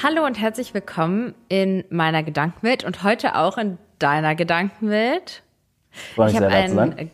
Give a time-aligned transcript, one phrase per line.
[0.00, 5.42] Hallo und herzlich willkommen in meiner Gedankenwelt und heute auch in deiner Gedankenwelt.
[6.14, 7.10] Freue mich sehr, da zu sein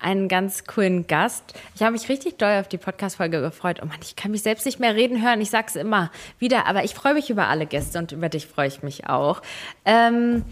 [0.00, 1.54] einen ganz coolen Gast.
[1.74, 3.78] Ich habe mich richtig doll auf die Podcast-Folge gefreut.
[3.80, 5.40] Oh Mann, ich kann mich selbst nicht mehr reden hören.
[5.40, 8.46] Ich sage es immer wieder, aber ich freue mich über alle Gäste und über dich
[8.46, 9.40] freue ich mich auch.
[9.84, 10.44] Ähm,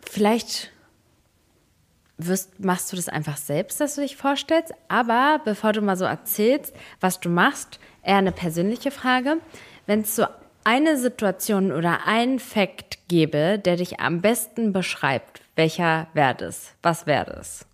[0.00, 0.70] vielleicht
[2.18, 4.74] wirst, machst du das einfach selbst, dass du dich vorstellst.
[4.88, 9.38] Aber bevor du mal so erzählst, was du machst, eher eine persönliche Frage.
[9.90, 10.24] Wenn es so
[10.62, 16.74] eine Situation oder einen Fakt gäbe, der dich am besten beschreibt, welcher wäre das?
[16.80, 17.66] Was wäre das?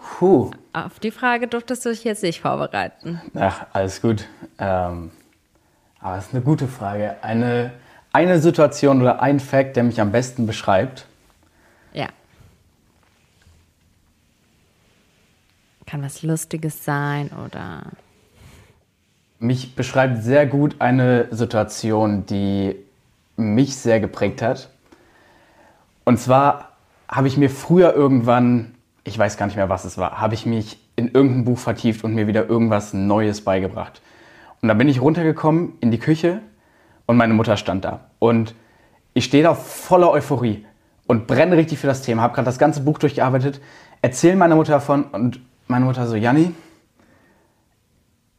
[0.00, 0.52] Puh.
[0.72, 3.20] Auf die Frage durftest du dich jetzt nicht vorbereiten.
[3.34, 4.28] Ach, alles gut.
[4.60, 5.10] Ähm,
[5.98, 7.16] aber es ist eine gute Frage.
[7.22, 7.72] Eine,
[8.12, 11.06] eine Situation oder ein Fact, der mich am besten beschreibt.
[11.92, 12.06] Ja.
[15.86, 17.82] Kann was Lustiges sein oder.
[19.40, 22.76] Mich beschreibt sehr gut eine Situation, die
[23.36, 24.68] mich sehr geprägt hat.
[26.04, 26.72] Und zwar
[27.08, 30.44] habe ich mir früher irgendwann, ich weiß gar nicht mehr, was es war, habe ich
[30.44, 34.02] mich in irgendein Buch vertieft und mir wieder irgendwas Neues beigebracht.
[34.60, 36.40] Und da bin ich runtergekommen in die Küche
[37.06, 38.00] und meine Mutter stand da.
[38.18, 38.54] Und
[39.14, 40.66] ich stehe da voller Euphorie
[41.06, 43.60] und brenne richtig für das Thema, habe gerade das ganze Buch durchgearbeitet,
[44.02, 46.52] erzähle meiner Mutter davon und meine Mutter so, Janni,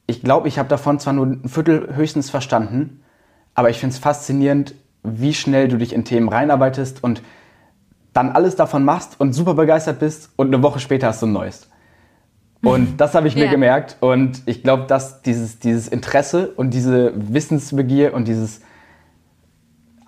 [0.09, 3.01] ich glaube, ich habe davon zwar nur ein Viertel höchstens verstanden,
[3.53, 7.21] aber ich finde es faszinierend, wie schnell du dich in Themen reinarbeitest und
[8.11, 11.31] dann alles davon machst und super begeistert bist und eine Woche später hast du ein
[11.31, 11.69] neues.
[12.63, 13.51] Und das habe ich mir ja.
[13.51, 18.61] gemerkt und ich glaube, dass dieses, dieses Interesse und diese Wissensbegier und dieses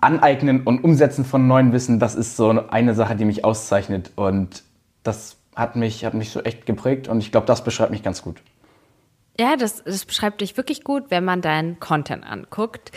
[0.00, 4.64] Aneignen und Umsetzen von neuen Wissen, das ist so eine Sache, die mich auszeichnet und
[5.04, 8.22] das hat mich, hat mich so echt geprägt und ich glaube, das beschreibt mich ganz
[8.22, 8.42] gut.
[9.38, 12.92] Ja, das, das beschreibt dich wirklich gut, wenn man deinen Content anguckt.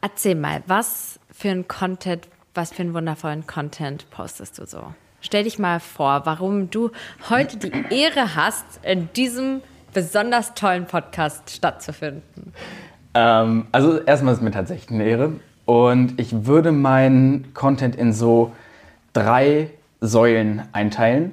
[0.00, 4.94] Erzähl mal, was für ein Content was für einen wundervollen Content postest du so?
[5.20, 6.90] Stell dich mal vor, warum du
[7.28, 9.60] heute die Ehre hast, in diesem
[9.92, 12.52] besonders tollen Podcast stattzufinden.
[13.14, 15.32] Ähm, also erstmal ist es mir tatsächlich eine Ehre.
[15.64, 18.52] Und ich würde meinen Content in so
[19.14, 19.70] drei
[20.00, 21.32] Säulen einteilen.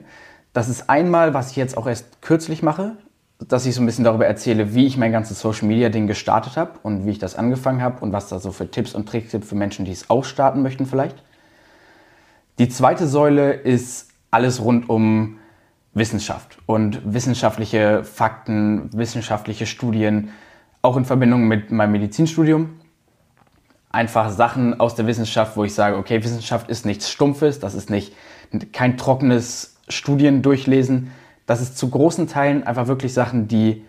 [0.53, 2.95] Das ist einmal, was ich jetzt auch erst kürzlich mache,
[3.47, 6.57] dass ich so ein bisschen darüber erzähle, wie ich mein ganzes Social Media Ding gestartet
[6.57, 9.31] habe und wie ich das angefangen habe und was da so für Tipps und Tricks
[9.31, 11.23] gibt für Menschen, die es auch starten möchten vielleicht.
[12.59, 15.39] Die zweite Säule ist alles rund um
[15.93, 20.29] Wissenschaft und wissenschaftliche Fakten, wissenschaftliche Studien,
[20.81, 22.79] auch in Verbindung mit meinem Medizinstudium.
[23.89, 27.89] Einfach Sachen aus der Wissenschaft, wo ich sage, okay, Wissenschaft ist nichts Stumpfes, das ist
[27.89, 28.13] nicht
[28.71, 31.11] kein trockenes Studiendurchlesen,
[31.51, 33.83] das ist zu großen Teilen einfach wirklich Sachen, die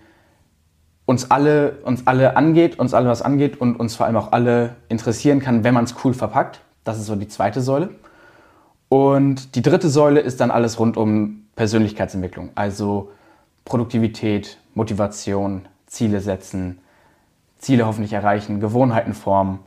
[1.06, 4.74] uns alle, uns alle angeht, uns alle was angeht und uns vor allem auch alle
[4.88, 6.60] interessieren kann, wenn man es cool verpackt.
[6.82, 7.90] Das ist so die zweite Säule.
[8.88, 13.12] Und die dritte Säule ist dann alles rund um Persönlichkeitsentwicklung, also
[13.64, 16.78] Produktivität, Motivation, Ziele setzen,
[17.58, 19.60] Ziele hoffentlich erreichen, Gewohnheiten formen.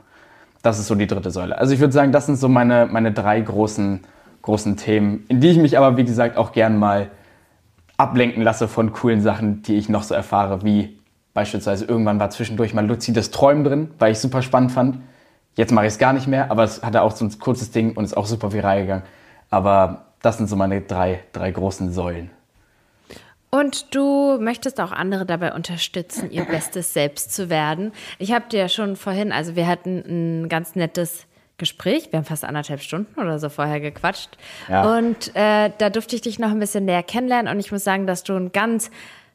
[0.61, 1.57] Das ist so die dritte Säule.
[1.57, 4.01] Also ich würde sagen, das sind so meine, meine drei großen,
[4.41, 7.09] großen Themen, in die ich mich aber, wie gesagt, auch gern mal
[7.97, 10.99] ablenken lasse von coolen Sachen, die ich noch so erfahre, wie
[11.33, 14.99] beispielsweise irgendwann war zwischendurch mal luzides Träumen drin, weil ich super spannend fand.
[15.55, 17.95] Jetzt mache ich es gar nicht mehr, aber es hatte auch so ein kurzes Ding
[17.95, 19.03] und ist auch super viral gegangen.
[19.49, 22.31] Aber das sind so meine drei, drei großen Säulen.
[23.51, 27.93] Und du möchtest auch andere dabei unterstützen, ihr bestes Selbst zu werden.
[28.19, 31.25] Ich habe dir ja schon vorhin, also wir hatten ein ganz nettes
[31.57, 32.11] Gespräch.
[32.11, 34.37] Wir haben fast anderthalb Stunden oder so vorher gequatscht.
[34.69, 34.97] Ja.
[34.97, 37.51] Und äh, da durfte ich dich noch ein bisschen näher kennenlernen.
[37.51, 38.91] Und ich muss sagen, dass du ein ganz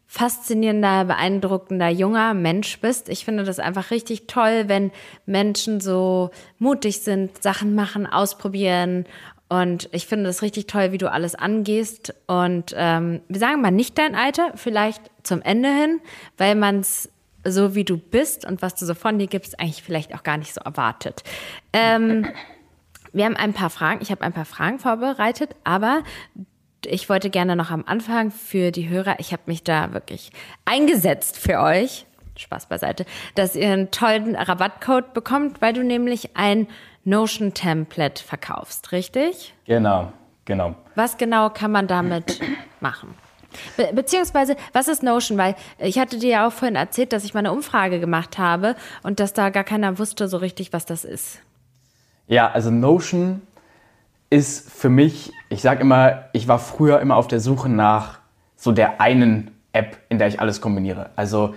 [0.06, 3.08] faszinierender, beeindruckender junger Mensch bist.
[3.08, 4.90] Ich finde das einfach richtig toll, wenn
[5.24, 9.04] Menschen so mutig sind, Sachen machen, ausprobieren.
[9.48, 12.12] Und ich finde das richtig toll, wie du alles angehst.
[12.26, 16.00] Und ähm, wir sagen mal nicht dein Alter, vielleicht zum Ende hin,
[16.36, 17.08] weil man es
[17.44, 20.36] so wie du bist und was du so von dir gibst, eigentlich vielleicht auch gar
[20.36, 21.22] nicht so erwartet.
[21.72, 22.26] Ähm,
[23.12, 26.02] wir haben ein paar Fragen, ich habe ein paar Fragen vorbereitet, aber
[26.84, 30.30] ich wollte gerne noch am Anfang für die Hörer, ich habe mich da wirklich
[30.64, 32.06] eingesetzt für euch,
[32.36, 33.04] Spaß beiseite,
[33.34, 36.68] dass ihr einen tollen Rabattcode bekommt, weil du nämlich ein
[37.04, 39.54] Notion-Template verkaufst, richtig?
[39.66, 40.12] Genau,
[40.44, 40.74] genau.
[40.94, 42.40] Was genau kann man damit
[42.80, 43.14] machen?
[43.76, 45.38] Be beziehungsweise, was ist Notion?
[45.38, 48.76] Weil ich hatte dir ja auch vorhin erzählt, dass ich mal eine Umfrage gemacht habe
[49.02, 51.40] und dass da gar keiner wusste so richtig, was das ist.
[52.26, 53.42] Ja, also Notion
[54.30, 58.20] ist für mich, ich sage immer, ich war früher immer auf der Suche nach
[58.56, 61.10] so der einen App, in der ich alles kombiniere.
[61.16, 61.54] Also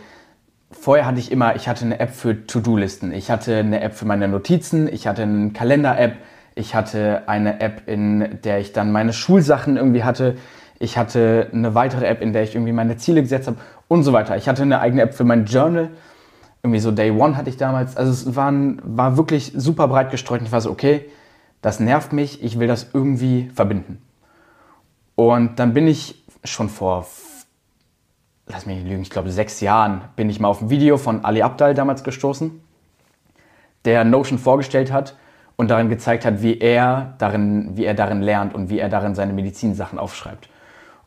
[0.72, 4.06] vorher hatte ich immer, ich hatte eine App für To-Do-Listen, ich hatte eine App für
[4.06, 6.18] meine Notizen, ich hatte eine Kalender-App,
[6.56, 10.36] ich hatte eine App, in der ich dann meine Schulsachen irgendwie hatte,
[10.80, 14.14] ich hatte eine weitere App, in der ich irgendwie meine Ziele gesetzt habe und so
[14.14, 14.38] weiter.
[14.38, 15.90] Ich hatte eine eigene App für mein Journal,
[16.62, 17.98] irgendwie so Day One hatte ich damals.
[17.98, 21.06] Also es waren, war wirklich super breit gestreut und ich war so, okay,
[21.62, 24.02] das nervt mich, ich will das irgendwie verbinden.
[25.16, 27.06] Und dann bin ich schon vor
[28.48, 31.24] lass mich nicht lügen, ich glaube sechs Jahren bin ich mal auf ein Video von
[31.24, 32.62] Ali Abdal damals gestoßen,
[33.86, 35.16] der Notion vorgestellt hat
[35.56, 39.16] und darin gezeigt hat, wie er darin, wie er darin lernt und wie er darin
[39.16, 40.50] seine Medizinsachen aufschreibt.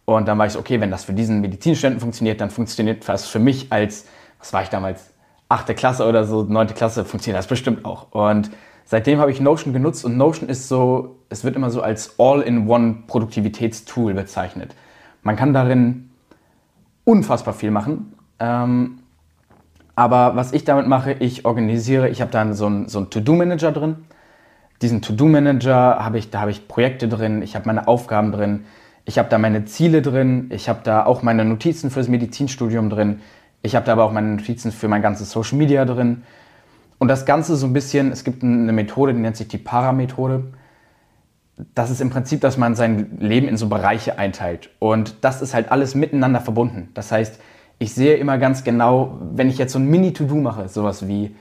[0.07, 3.27] Und dann war ich so, okay, wenn das für diesen Medizinstudenten funktioniert, dann funktioniert das
[3.27, 4.07] für mich als,
[4.39, 5.13] was war ich damals,
[5.49, 8.13] achte Klasse oder so, neunte Klasse, funktioniert das bestimmt auch.
[8.13, 8.51] Und
[8.85, 13.03] seitdem habe ich Notion genutzt und Notion ist so, es wird immer so als All-in-One
[13.09, 14.75] Produktivitätstool bezeichnet.
[15.23, 16.11] Man kann darin
[17.05, 18.15] unfassbar viel machen.
[18.39, 18.99] Ähm,
[19.97, 23.97] aber was ich damit mache, ich organisiere, ich habe dann so einen so To-Do-Manager drin.
[24.83, 28.67] Diesen To-Do-Manager habe ich, da habe ich Projekte drin, ich habe meine Aufgaben drin,
[29.07, 33.21] ich habe da meine Ziele drin, ich habe da auch meine Notizen fürs Medizinstudium drin,
[33.63, 36.25] ich habe da aber auch meine Notizen für mein ganzes Social Media drin.
[36.99, 40.45] Und das Ganze so ein bisschen, es gibt eine Methode, die nennt sich die Para-Methode
[41.75, 44.71] das ist im Prinzip, dass man sein Leben in so Bereiche einteilt.
[44.79, 46.91] Und das ist halt alles miteinander verbunden.
[46.95, 47.41] Das heißt,
[47.79, 51.35] ich sehe immer ganz genau, wenn ich jetzt so ein Mini-To-Do mache, sowas wie,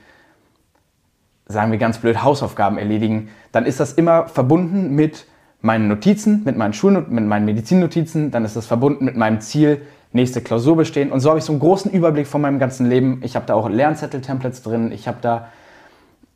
[1.46, 5.26] sagen wir ganz blöd, Hausaufgaben erledigen, dann ist das immer verbunden mit
[5.60, 9.82] meinen Notizen, mit meinen Schul mit meinen Medizinnotizen, dann ist das verbunden mit meinem Ziel,
[10.12, 11.10] nächste Klausur bestehen.
[11.12, 13.20] Und so habe ich so einen großen Überblick von meinem ganzen Leben.
[13.22, 15.48] Ich habe da auch Lernzettel-Templates drin, ich habe da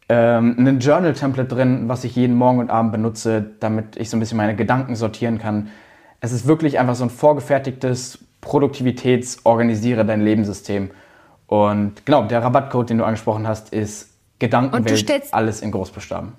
[0.08, 4.20] ähm, ein Journal-Template drin, was ich jeden Morgen und Abend benutze, damit ich so ein
[4.20, 5.68] bisschen meine Gedanken sortieren kann.
[6.20, 10.90] Es ist wirklich einfach so ein vorgefertigtes Produktivitäts-Organisiere dein Lebenssystem.
[11.46, 16.32] Und genau, der Rabattcode, den du angesprochen hast, ist Gedankenwelt, alles in Großbuchstaben.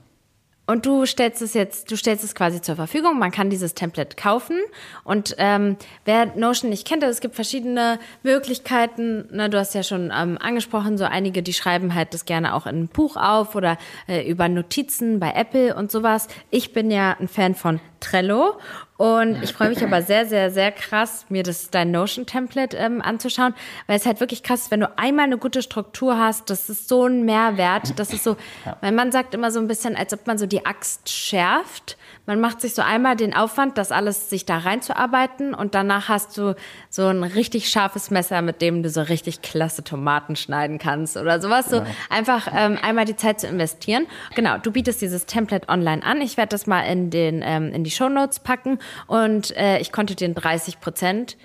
[0.72, 3.20] Und du stellst es jetzt, du stellst es quasi zur Verfügung.
[3.20, 4.58] Man kann dieses Template kaufen.
[5.04, 5.76] Und ähm,
[6.06, 9.28] wer Notion nicht kennt, es gibt verschiedene Möglichkeiten.
[9.32, 12.68] Na, du hast ja schon ähm, angesprochen, so einige, die schreiben halt das gerne auch
[12.68, 13.78] in ein Buch auf oder
[14.08, 16.30] äh, über Notizen bei Apple und sowas.
[16.52, 18.58] Ich bin ja ein Fan von Trello
[19.02, 23.56] und ich freue mich aber sehr, sehr, sehr krass, mir das dein Notion-Template ähm, anzuschauen,
[23.88, 26.88] weil es halt wirklich krass ist, wenn du einmal eine gute Struktur hast, das ist
[26.88, 27.98] so ein Mehrwert.
[27.98, 28.78] Das ist so, ja.
[28.82, 31.98] mein Mann sagt immer so ein bisschen, als ob man so die Axt schärft.
[32.28, 36.38] Man macht sich so einmal den Aufwand, das alles sich da reinzuarbeiten und danach hast
[36.38, 36.56] du
[36.92, 41.42] so ein richtig scharfes Messer, mit dem du so richtig klasse Tomaten schneiden kannst oder
[41.42, 41.72] sowas.
[41.72, 41.86] So ja.
[42.12, 44.06] einfach ähm, einmal die Zeit zu investieren.
[44.36, 46.22] Genau, du bietest dieses Template online an.
[46.22, 49.92] Ich werde das mal in, den, ähm, in die Show Notes packen und äh, ich
[49.92, 51.38] konnte den 30 Prozent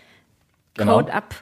[0.77, 1.17] Code genau.
[1.17, 1.35] ab,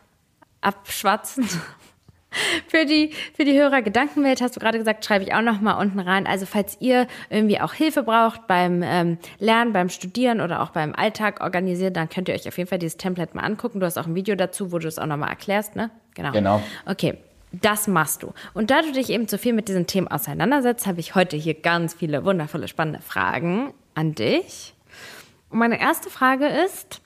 [0.61, 1.49] abschwatzen.
[2.69, 5.75] für die, für die Hörer Gedankenwelt hast du gerade gesagt, schreibe ich auch noch mal
[5.75, 6.27] unten rein.
[6.27, 10.95] Also falls ihr irgendwie auch Hilfe braucht beim ähm, Lernen, beim Studieren oder auch beim
[10.95, 13.81] Alltag organisieren, dann könnt ihr euch auf jeden Fall dieses Template mal angucken.
[13.81, 15.91] Du hast auch ein Video dazu, wo du es auch noch mal erklärst, ne?
[16.15, 16.33] Genau.
[16.33, 16.62] Genau.
[16.87, 17.19] Okay.
[17.53, 18.33] Das machst du.
[18.53, 21.55] Und da du dich eben so viel mit diesen Themen auseinandersetzt, habe ich heute hier
[21.55, 24.74] ganz viele wundervolle, spannende Fragen an dich.
[25.50, 27.00] Und meine erste Frage ist,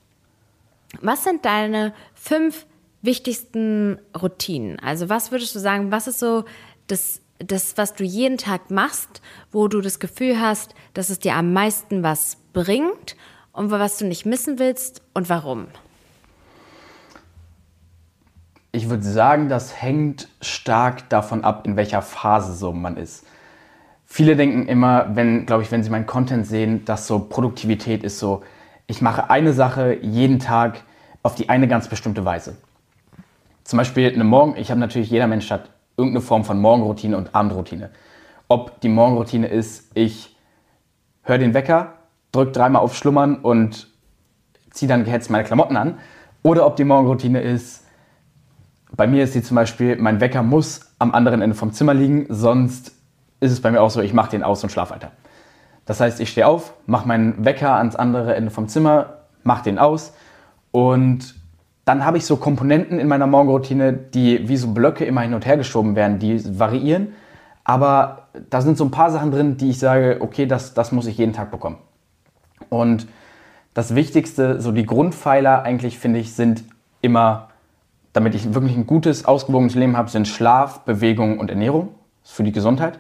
[1.01, 2.67] was sind deine fünf
[3.03, 4.79] wichtigsten Routinen?
[4.81, 6.45] Also was würdest du sagen, was ist so
[6.87, 9.21] das, das, was du jeden Tag machst,
[9.53, 13.17] wo du das Gefühl hast, dass es dir am meisten was bringt
[13.53, 15.69] und was du nicht missen willst und warum?
[18.73, 23.25] Ich würde sagen, das hängt stark davon ab, in welcher Phase so man ist.
[24.11, 28.19] Viele denken immer, wenn, glaube ich, wenn sie meinen Content sehen, dass so Produktivität ist
[28.19, 28.43] so,
[28.87, 30.83] ich mache eine Sache jeden Tag
[31.23, 32.57] auf die eine ganz bestimmte Weise.
[33.65, 37.35] Zum Beispiel eine Morgen, ich habe natürlich, jeder Mensch hat irgendeine Form von Morgenroutine und
[37.35, 37.91] Abendroutine.
[38.49, 40.35] Ob die Morgenroutine ist, ich
[41.23, 41.93] höre den Wecker,
[42.33, 43.89] drücke dreimal auf Schlummern und
[44.71, 45.99] ziehe dann gehetzt meine Klamotten an.
[46.43, 47.85] Oder ob die Morgenroutine ist,
[48.97, 52.25] bei mir ist sie zum Beispiel, mein Wecker muss am anderen Ende vom Zimmer liegen,
[52.31, 52.98] sonst
[53.41, 55.13] ist es bei mir auch so, ich mache den aus und schlafe weiter.
[55.85, 59.79] Das heißt, ich stehe auf, mache meinen Wecker ans andere Ende vom Zimmer, mache den
[59.79, 60.13] aus
[60.71, 61.35] und
[61.89, 65.47] dann habe ich so Komponenten in meiner Morgenroutine, die wie so Blöcke immer hin und
[65.47, 67.15] her geschoben werden, die variieren.
[67.65, 71.07] Aber da sind so ein paar Sachen drin, die ich sage, okay, das, das muss
[71.07, 71.79] ich jeden Tag bekommen.
[72.69, 73.07] Und
[73.73, 76.63] das Wichtigste, so die Grundpfeiler eigentlich, finde ich, sind
[77.01, 77.49] immer,
[78.13, 81.89] damit ich wirklich ein gutes, ausgewogenes Leben habe, sind Schlaf, Bewegung und Ernährung.
[82.23, 82.99] Für die Gesundheit.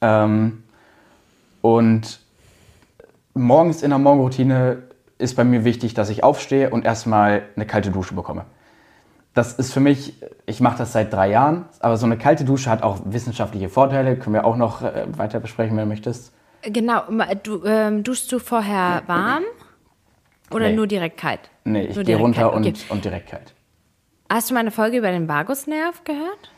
[0.00, 0.62] Ähm,
[1.62, 2.20] und
[3.34, 4.82] morgens in der Morgenroutine
[5.18, 8.44] ist bei mir wichtig, dass ich aufstehe und erstmal eine kalte Dusche bekomme.
[9.34, 10.14] das ist für mich,
[10.46, 14.16] ich mache das seit drei Jahren, aber so eine kalte Dusche hat auch wissenschaftliche Vorteile.
[14.16, 16.32] Können wir auch noch äh, weiter besprechen, wenn du möchtest.
[16.62, 17.02] Genau,
[17.44, 19.44] du, ähm, duschst du vorher warm
[20.50, 20.74] oder Nee.
[20.76, 21.40] nur direkt kalt?
[21.64, 22.74] Nee, ich gehe runter kalt, und, okay.
[22.88, 23.54] und direkt kalt.
[24.28, 26.50] Hast du meine Folge über den Vagusnerv gehört?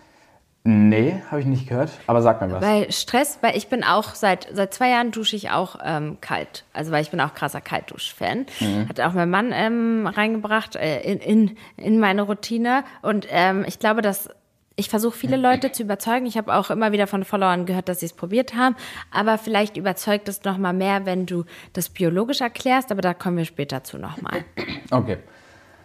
[0.65, 2.63] Nee, habe ich nicht gehört, aber sag mir was.
[2.63, 6.65] Weil Stress, weil ich bin auch seit seit zwei Jahren dusche ich auch ähm, kalt.
[6.73, 8.47] Also weil ich bin auch krasser Kaltdusch-Fan.
[8.89, 12.85] Hat auch mein Mann ähm, reingebracht äh, in, in, in meine Routine.
[13.03, 14.29] Und ähm, ich glaube, dass
[14.77, 16.27] ich versuche viele Leute zu überzeugen.
[16.27, 18.77] Ich habe auch immer wieder von Followern gehört, dass sie es probiert haben.
[19.11, 22.93] Aber vielleicht überzeugt es noch mal mehr, wenn du das biologisch erklärst.
[22.93, 24.45] Aber da kommen wir später zu noch mal.
[24.91, 25.19] Okay.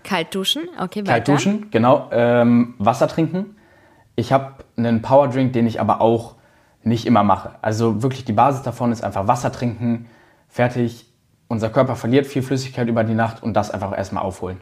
[0.03, 1.11] Kalt duschen, okay, weiter.
[1.11, 2.09] Kalt duschen, genau.
[2.11, 3.56] Ähm, Wasser trinken.
[4.19, 6.35] Ich habe einen Powerdrink, den ich aber auch
[6.83, 7.51] nicht immer mache.
[7.61, 10.07] Also wirklich die Basis davon ist einfach Wasser trinken,
[10.47, 11.05] fertig.
[11.47, 14.57] Unser Körper verliert viel Flüssigkeit über die Nacht und das einfach erstmal aufholen.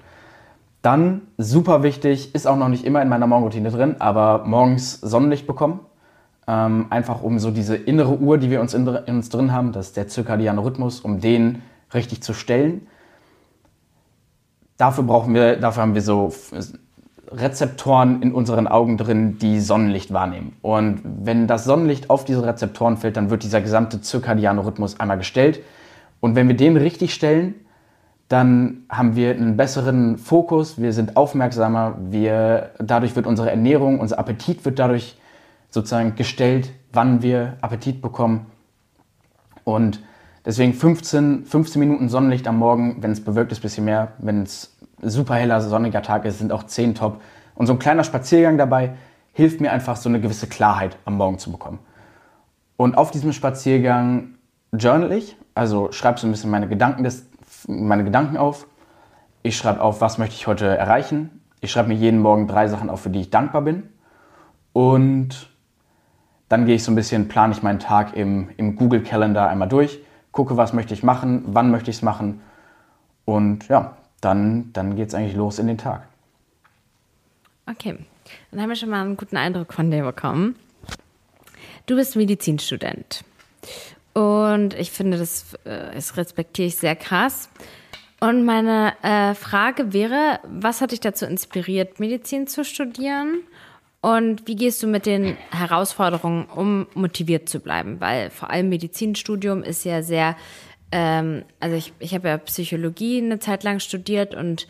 [0.81, 5.47] Dann, super wichtig, ist auch noch nicht immer in meiner Morgenroutine drin, aber morgens Sonnenlicht
[5.47, 5.79] bekommen.
[6.47, 9.71] Ähm, einfach um so diese innere Uhr, die wir uns in, in uns drin haben,
[9.71, 11.61] das ist der zirkadiane Rhythmus, um den
[11.93, 12.87] richtig zu stellen.
[14.77, 16.33] Dafür brauchen wir, dafür haben wir so
[17.37, 20.55] Rezeptoren in unseren Augen drin, die Sonnenlicht wahrnehmen.
[20.61, 25.17] Und wenn das Sonnenlicht auf diese Rezeptoren fällt, dann wird dieser gesamte zirkadiane Rhythmus einmal
[25.17, 25.61] gestellt.
[26.19, 27.55] Und wenn wir den richtig stellen,
[28.27, 34.17] dann haben wir einen besseren Fokus, wir sind aufmerksamer, wir, dadurch wird unsere Ernährung, unser
[34.17, 35.17] Appetit wird dadurch
[35.69, 38.47] sozusagen gestellt, wann wir Appetit bekommen.
[39.63, 39.99] Und
[40.45, 44.13] deswegen 15, 15 Minuten Sonnenlicht am Morgen, wenn es bewölkt ist, ein bisschen mehr.
[44.17, 44.74] Wenn es
[45.09, 47.21] super heller, sonniger Tag ist, sind auch 10 top.
[47.55, 48.95] Und so ein kleiner Spaziergang dabei
[49.33, 51.79] hilft mir einfach, so eine gewisse Klarheit am Morgen zu bekommen.
[52.77, 54.35] Und auf diesem Spaziergang
[54.73, 57.27] journal ich, also schreibe so ein bisschen meine Gedanken, des,
[57.67, 58.67] meine Gedanken auf.
[59.43, 61.41] Ich schreibe auf, was möchte ich heute erreichen.
[61.61, 63.89] Ich schreibe mir jeden Morgen drei Sachen auf, für die ich dankbar bin.
[64.73, 65.49] Und
[66.49, 69.67] dann gehe ich so ein bisschen, plane ich meinen Tag im, im Google Calendar einmal
[69.67, 69.99] durch,
[70.31, 72.41] gucke, was möchte ich machen, wann möchte ich es machen.
[73.23, 76.07] Und ja, dann, dann geht es eigentlich los in den Tag.
[77.67, 77.97] Okay,
[78.51, 80.55] dann haben wir schon mal einen guten Eindruck von dir bekommen.
[81.85, 83.23] Du bist Medizinstudent.
[84.13, 87.49] Und ich finde, das, äh, das respektiere ich sehr krass.
[88.19, 93.41] Und meine äh, Frage wäre, was hat dich dazu inspiriert, Medizin zu studieren?
[94.01, 97.99] Und wie gehst du mit den Herausforderungen um, motiviert zu bleiben?
[97.99, 100.37] Weil vor allem Medizinstudium ist ja sehr,
[100.95, 104.65] ähm, also ich, ich habe ja Psychologie eine Zeit lang studiert und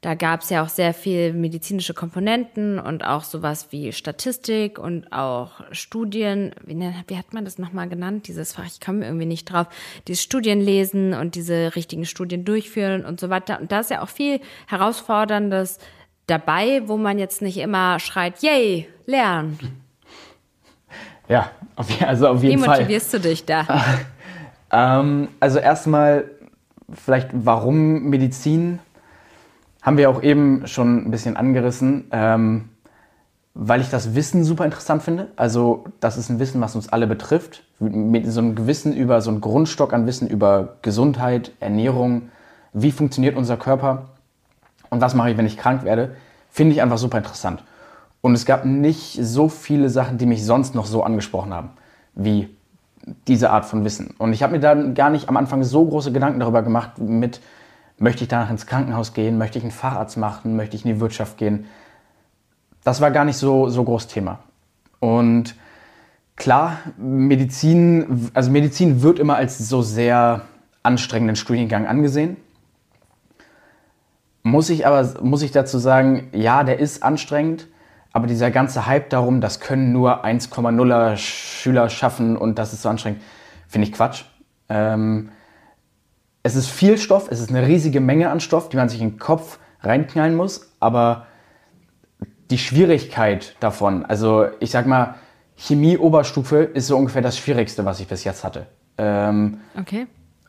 [0.00, 5.12] da gab es ja auch sehr viel medizinische Komponenten und auch sowas wie Statistik und
[5.12, 6.54] auch Studien.
[6.64, 8.26] Wie, wie hat man das nochmal genannt?
[8.26, 9.66] Dieses Fach, ich komme irgendwie nicht drauf.
[10.08, 13.60] Dieses Studien lesen und diese richtigen Studien durchführen und so weiter.
[13.60, 15.78] Und da ist ja auch viel Herausforderndes
[16.26, 19.58] dabei, wo man jetzt nicht immer schreit, yay, lernen.
[21.28, 21.50] Ja,
[22.06, 22.78] also auf Wie jeden Fall.
[22.78, 23.66] motivierst du dich da?
[24.76, 26.24] Ähm, also erstmal
[26.92, 28.78] vielleicht, warum Medizin?
[29.80, 32.68] Haben wir auch eben schon ein bisschen angerissen, ähm,
[33.54, 35.28] weil ich das Wissen super interessant finde.
[35.36, 37.62] Also das ist ein Wissen, was uns alle betrifft.
[37.78, 42.30] Mit so einem Gewissen über, so einen Grundstock an Wissen über Gesundheit, Ernährung,
[42.72, 44.10] wie funktioniert unser Körper
[44.90, 46.16] und was mache ich, wenn ich krank werde,
[46.50, 47.64] finde ich einfach super interessant.
[48.20, 51.70] Und es gab nicht so viele Sachen, die mich sonst noch so angesprochen haben,
[52.14, 52.55] wie
[53.28, 54.14] diese Art von Wissen.
[54.18, 57.40] Und ich habe mir dann gar nicht am Anfang so große Gedanken darüber gemacht, mit,
[57.98, 61.00] möchte ich danach ins Krankenhaus gehen, möchte ich einen Facharzt machen, möchte ich in die
[61.00, 61.66] Wirtschaft gehen.
[62.84, 64.40] Das war gar nicht so, so groß Thema.
[64.98, 65.54] Und
[66.34, 70.42] klar, Medizin, also Medizin wird immer als so sehr
[70.82, 72.36] anstrengenden Studiengang angesehen.
[74.42, 77.66] Muss ich aber, muss ich dazu sagen, ja, der ist anstrengend,
[78.16, 82.88] aber dieser ganze Hype darum, das können nur 1,0er Schüler schaffen und das ist so
[82.88, 83.20] anstrengend,
[83.68, 84.24] finde ich Quatsch.
[84.70, 85.28] Ähm,
[86.42, 89.10] es ist viel Stoff, es ist eine riesige Menge an Stoff, die man sich in
[89.10, 91.26] den Kopf reinknallen muss, aber
[92.50, 95.16] die Schwierigkeit davon, also ich sag mal,
[95.56, 98.66] Chemie-Oberstufe ist so ungefähr das Schwierigste, was ich bis jetzt hatte.
[98.96, 100.06] Ähm, Okay.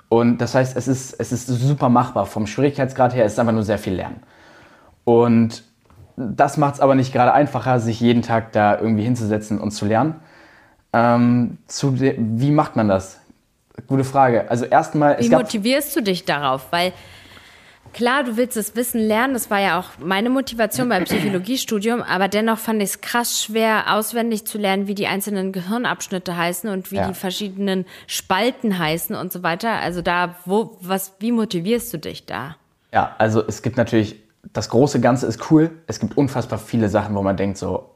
[0.08, 2.28] und das heißt, es ist, es ist super machbar.
[2.28, 4.22] Vom Schwierigkeitsgrad her ist es einfach nur sehr viel Lernen.
[5.04, 5.66] Und
[6.18, 9.86] das macht es aber nicht gerade einfacher, sich jeden Tag da irgendwie hinzusetzen und zu
[9.86, 10.16] lernen.
[10.92, 13.20] Ähm, zu wie macht man das?
[13.86, 14.50] Gute Frage.
[14.50, 16.72] Also erstmal, Wie motivierst du dich darauf?
[16.72, 16.92] Weil
[17.94, 22.28] klar, du willst das Wissen lernen, das war ja auch meine Motivation beim Psychologiestudium, aber
[22.28, 26.92] dennoch fand ich es krass schwer, auswendig zu lernen, wie die einzelnen Gehirnabschnitte heißen und
[26.92, 27.08] wie Ja.
[27.10, 29.74] die verschiedenen Spalten heißen und so weiter.
[29.74, 32.56] Also da, wo, was, wie motivierst du dich da?
[32.92, 34.16] Ja, also es gibt natürlich
[34.54, 35.72] das große Ganze ist cool.
[35.88, 37.92] Es gibt unfassbar viele Sachen, wo man denkt, so,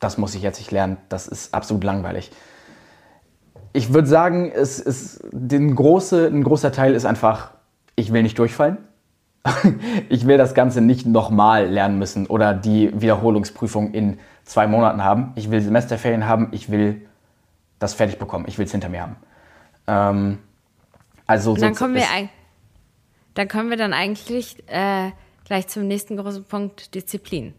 [0.00, 2.30] das muss ich jetzt nicht lernen, das ist absolut langweilig.
[3.72, 7.52] Ich würde sagen, es ist, den große, ein großer Teil ist einfach,
[7.96, 8.78] ich will nicht durchfallen.
[10.08, 15.32] ich will das Ganze nicht nochmal lernen müssen oder die Wiederholungsprüfung in zwei Monaten haben.
[15.36, 17.06] Ich will Semesterferien haben, ich will
[17.78, 19.16] das fertig bekommen, ich will es hinter mir haben.
[19.86, 20.38] Ähm,
[21.26, 22.04] also Und dann kommen wir
[23.34, 25.12] dann kommen wir dann eigentlich äh,
[25.48, 27.54] gleich zum nächsten großen Punkt, Disziplin.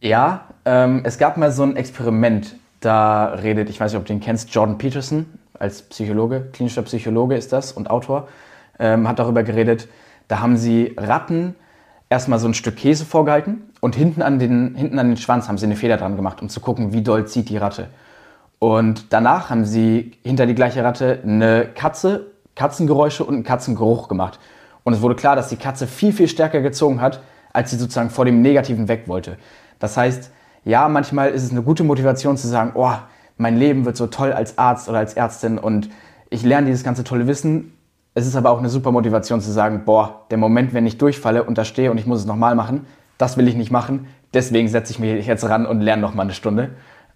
[0.00, 4.12] Ja, ähm, es gab mal so ein Experiment, da redet, ich weiß nicht, ob du
[4.12, 5.26] den kennst, Jordan Peterson
[5.58, 8.28] als Psychologe, klinischer Psychologe ist das und Autor,
[8.78, 9.88] ähm, hat darüber geredet,
[10.28, 11.54] da haben sie Ratten
[12.10, 15.58] erstmal so ein Stück Käse vorgehalten und hinten an, den, hinten an den Schwanz haben
[15.58, 17.88] sie eine Feder dran gemacht, um zu gucken, wie doll zieht die Ratte.
[18.58, 24.40] Und danach haben sie hinter die gleiche Ratte eine Katze, Katzengeräusche und einen Katzengeruch gemacht.
[24.86, 27.20] Und es wurde klar, dass die Katze viel, viel stärker gezogen hat,
[27.52, 29.36] als sie sozusagen vor dem Negativen weg wollte.
[29.78, 30.30] Das heißt,
[30.64, 32.94] ja, manchmal ist es eine gute Motivation zu sagen, oh,
[33.36, 35.90] mein Leben wird so toll als Arzt oder als Ärztin und
[36.30, 37.72] ich lerne dieses ganze tolle Wissen
[38.16, 41.44] es ist aber auch eine super Motivation zu sagen, boah, der Moment, wenn ich durchfalle
[41.44, 42.86] und da stehe und ich muss es nochmal machen,
[43.18, 44.06] das will ich nicht machen.
[44.32, 46.70] Deswegen setze ich mich jetzt ran und lerne nochmal eine Stunde.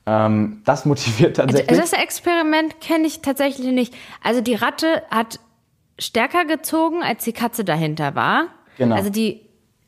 [0.05, 1.79] Ähm, das motiviert tatsächlich.
[1.79, 3.95] Das Experiment kenne ich tatsächlich nicht.
[4.23, 5.41] Also die Ratte hat
[6.01, 8.47] stärker gezogen, als die Katze dahinter war.
[8.79, 8.97] Genau.
[8.97, 9.43] Also die,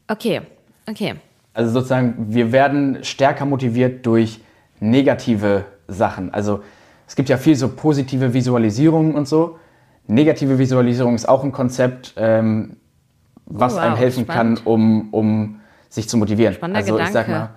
[0.08, 0.42] okay,
[0.88, 1.14] okay.
[1.54, 4.40] Also sozusagen, wir werden stärker motiviert durch
[4.80, 6.32] negative Sachen.
[6.32, 6.62] Also
[7.06, 9.58] es gibt ja viel so positive Visualisierungen und so.
[10.06, 12.76] Negative Visualisierung ist auch ein Konzept, ähm,
[13.46, 14.58] was oh, wow, einem helfen spannend.
[14.58, 16.54] kann, um, um sich zu motivieren.
[16.54, 17.08] Spannender also Gedanke.
[17.08, 17.50] ich sag mal,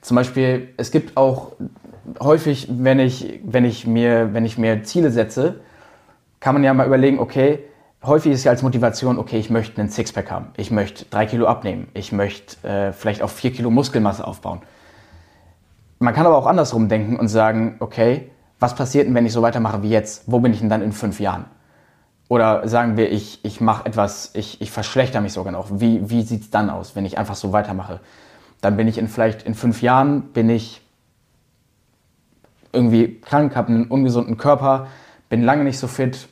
[0.00, 1.52] zum Beispiel, es gibt auch
[2.20, 5.60] häufig, wenn ich, wenn ich, mir, wenn ich mir Ziele setze,
[6.40, 7.60] kann man ja mal überlegen, okay,
[8.04, 11.46] häufig ist ja als Motivation, okay, ich möchte einen Sixpack haben, ich möchte drei Kilo
[11.46, 14.62] abnehmen, ich möchte äh, vielleicht auf vier Kilo Muskelmasse aufbauen.
[15.98, 19.42] Man kann aber auch andersrum denken und sagen, okay, was passiert denn, wenn ich so
[19.42, 20.24] weitermache wie jetzt?
[20.26, 21.44] Wo bin ich denn dann in fünf Jahren?
[22.28, 25.68] Oder sagen wir, ich, ich mache etwas, ich, ich verschlechter mich sogar noch.
[25.80, 28.00] Wie, wie sieht es dann aus, wenn ich einfach so weitermache?
[28.60, 30.80] Dann bin ich in vielleicht in fünf Jahren, bin ich
[32.72, 34.86] irgendwie krank, habe einen ungesunden Körper,
[35.28, 36.28] bin lange nicht so fit,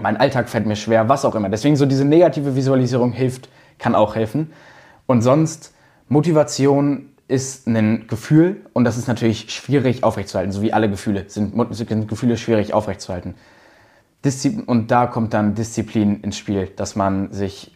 [0.00, 1.48] mein Alltag fällt mir schwer, was auch immer.
[1.48, 4.52] Deswegen so diese negative Visualisierung hilft, kann auch helfen.
[5.06, 5.74] Und sonst,
[6.08, 11.54] Motivation ist ein Gefühl und das ist natürlich schwierig aufrechtzuerhalten, so wie alle Gefühle sind,
[11.74, 13.34] sind Gefühle schwierig aufrechtzuerhalten.
[14.24, 17.72] Disziplin, und da kommt dann Disziplin ins Spiel, dass man sich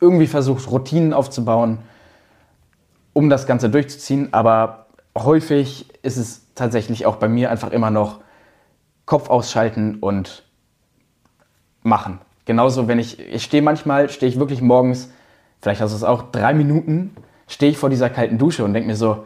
[0.00, 1.78] irgendwie versucht, Routinen aufzubauen,
[3.12, 4.28] um das Ganze durchzuziehen.
[4.32, 8.20] Aber häufig ist es tatsächlich auch bei mir einfach immer noch
[9.06, 10.43] Kopf ausschalten und
[11.84, 12.18] machen.
[12.44, 15.10] Genauso, wenn ich, ich stehe manchmal, stehe ich wirklich morgens,
[15.62, 17.14] vielleicht hast du es auch, drei Minuten,
[17.46, 19.24] stehe ich vor dieser kalten Dusche und denke mir so,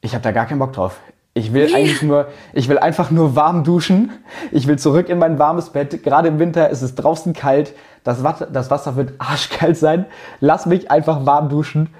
[0.00, 0.98] ich habe da gar keinen Bock drauf.
[1.34, 4.10] Ich will eigentlich nur, ich will einfach nur warm duschen.
[4.52, 6.02] Ich will zurück in mein warmes Bett.
[6.02, 7.74] Gerade im Winter ist es draußen kalt.
[8.04, 10.06] Das Wasser, das Wasser wird arschkalt sein.
[10.40, 11.90] Lass mich einfach warm duschen.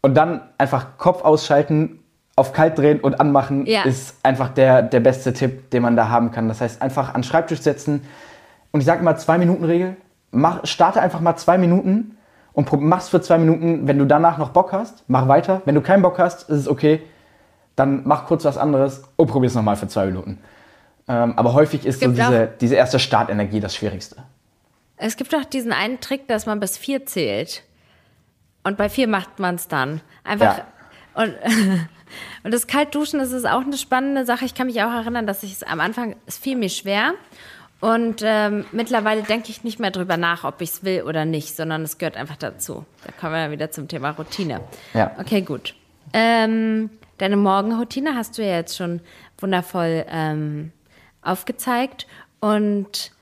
[0.00, 2.00] Und dann einfach Kopf ausschalten,
[2.34, 3.82] auf kalt drehen und anmachen ja.
[3.82, 6.48] ist einfach der, der beste Tipp, den man da haben kann.
[6.48, 8.02] Das heißt, einfach an den Schreibtisch setzen.
[8.72, 9.96] Und ich sage immer zwei Minuten Regel.
[10.30, 12.16] Mach, starte einfach mal zwei Minuten
[12.52, 13.86] und mach's für zwei Minuten.
[13.86, 15.62] Wenn du danach noch Bock hast, mach weiter.
[15.64, 17.02] Wenn du keinen Bock hast, ist es okay
[17.76, 20.38] dann mach kurz was anderes und probier es nochmal für zwei Minuten.
[21.08, 24.16] Ähm, aber häufig ist so diese, diese erste Startenergie das Schwierigste.
[24.96, 27.62] Es gibt doch diesen einen Trick, dass man bis vier zählt.
[28.62, 30.00] Und bei vier macht man es dann.
[30.22, 30.58] Einfach.
[30.58, 30.66] Ja.
[31.14, 31.34] Und,
[32.44, 34.44] und das Kaltduschen das ist auch eine spannende Sache.
[34.44, 37.14] Ich kann mich auch erinnern, dass ich es am Anfang, es fiel mir schwer.
[37.82, 41.54] Und ähm, mittlerweile denke ich nicht mehr drüber nach, ob ich es will oder nicht,
[41.54, 42.86] sondern es gehört einfach dazu.
[43.04, 44.62] Da kommen wir dann wieder zum Thema Routine.
[44.94, 45.10] Ja.
[45.18, 45.74] Okay, gut.
[46.14, 46.88] Ähm,
[47.22, 49.00] Deine Morgenroutine hast du ja jetzt schon
[49.38, 50.72] wundervoll ähm,
[51.20, 52.08] aufgezeigt.
[52.40, 53.12] Und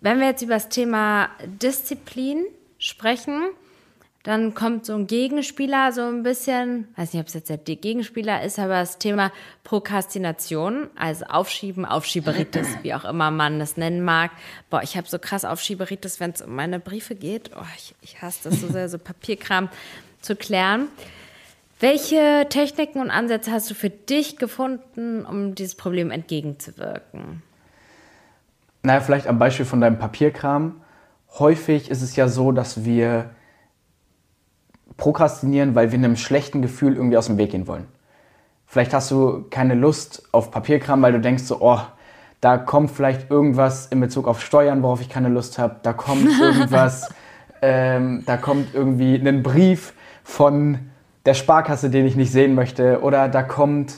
[0.00, 2.44] wenn wir jetzt über das Thema Disziplin
[2.78, 3.42] sprechen,
[4.22, 8.42] dann kommt so ein Gegenspieler so ein bisschen, weiß nicht, ob es jetzt der Gegenspieler
[8.42, 9.32] ist, aber das Thema
[9.64, 14.30] Prokrastination, also Aufschieben, Aufschieberitis, wie auch immer man das nennen mag.
[14.68, 17.50] Boah, ich habe so krass Aufschieberitis, wenn es um meine Briefe geht.
[17.56, 19.70] Oh, ich, ich hasse das so sehr, so Papierkram
[20.20, 20.88] zu klären.
[21.78, 27.42] Welche Techniken und Ansätze hast du für dich gefunden, um dieses Problem entgegenzuwirken?
[28.82, 30.82] Naja, vielleicht am Beispiel von deinem Papierkram.
[31.38, 33.30] Häufig ist es ja so, dass wir
[35.00, 37.86] prokrastinieren, weil wir einem schlechten Gefühl irgendwie aus dem Weg gehen wollen.
[38.66, 41.80] Vielleicht hast du keine Lust auf Papierkram, weil du denkst so, oh,
[42.40, 45.76] da kommt vielleicht irgendwas in Bezug auf Steuern, worauf ich keine Lust habe.
[45.82, 47.12] Da kommt irgendwas,
[47.60, 49.92] ähm, da kommt irgendwie ein Brief,
[50.30, 50.78] von
[51.26, 53.94] der Sparkasse, den ich nicht sehen möchte, oder da kommt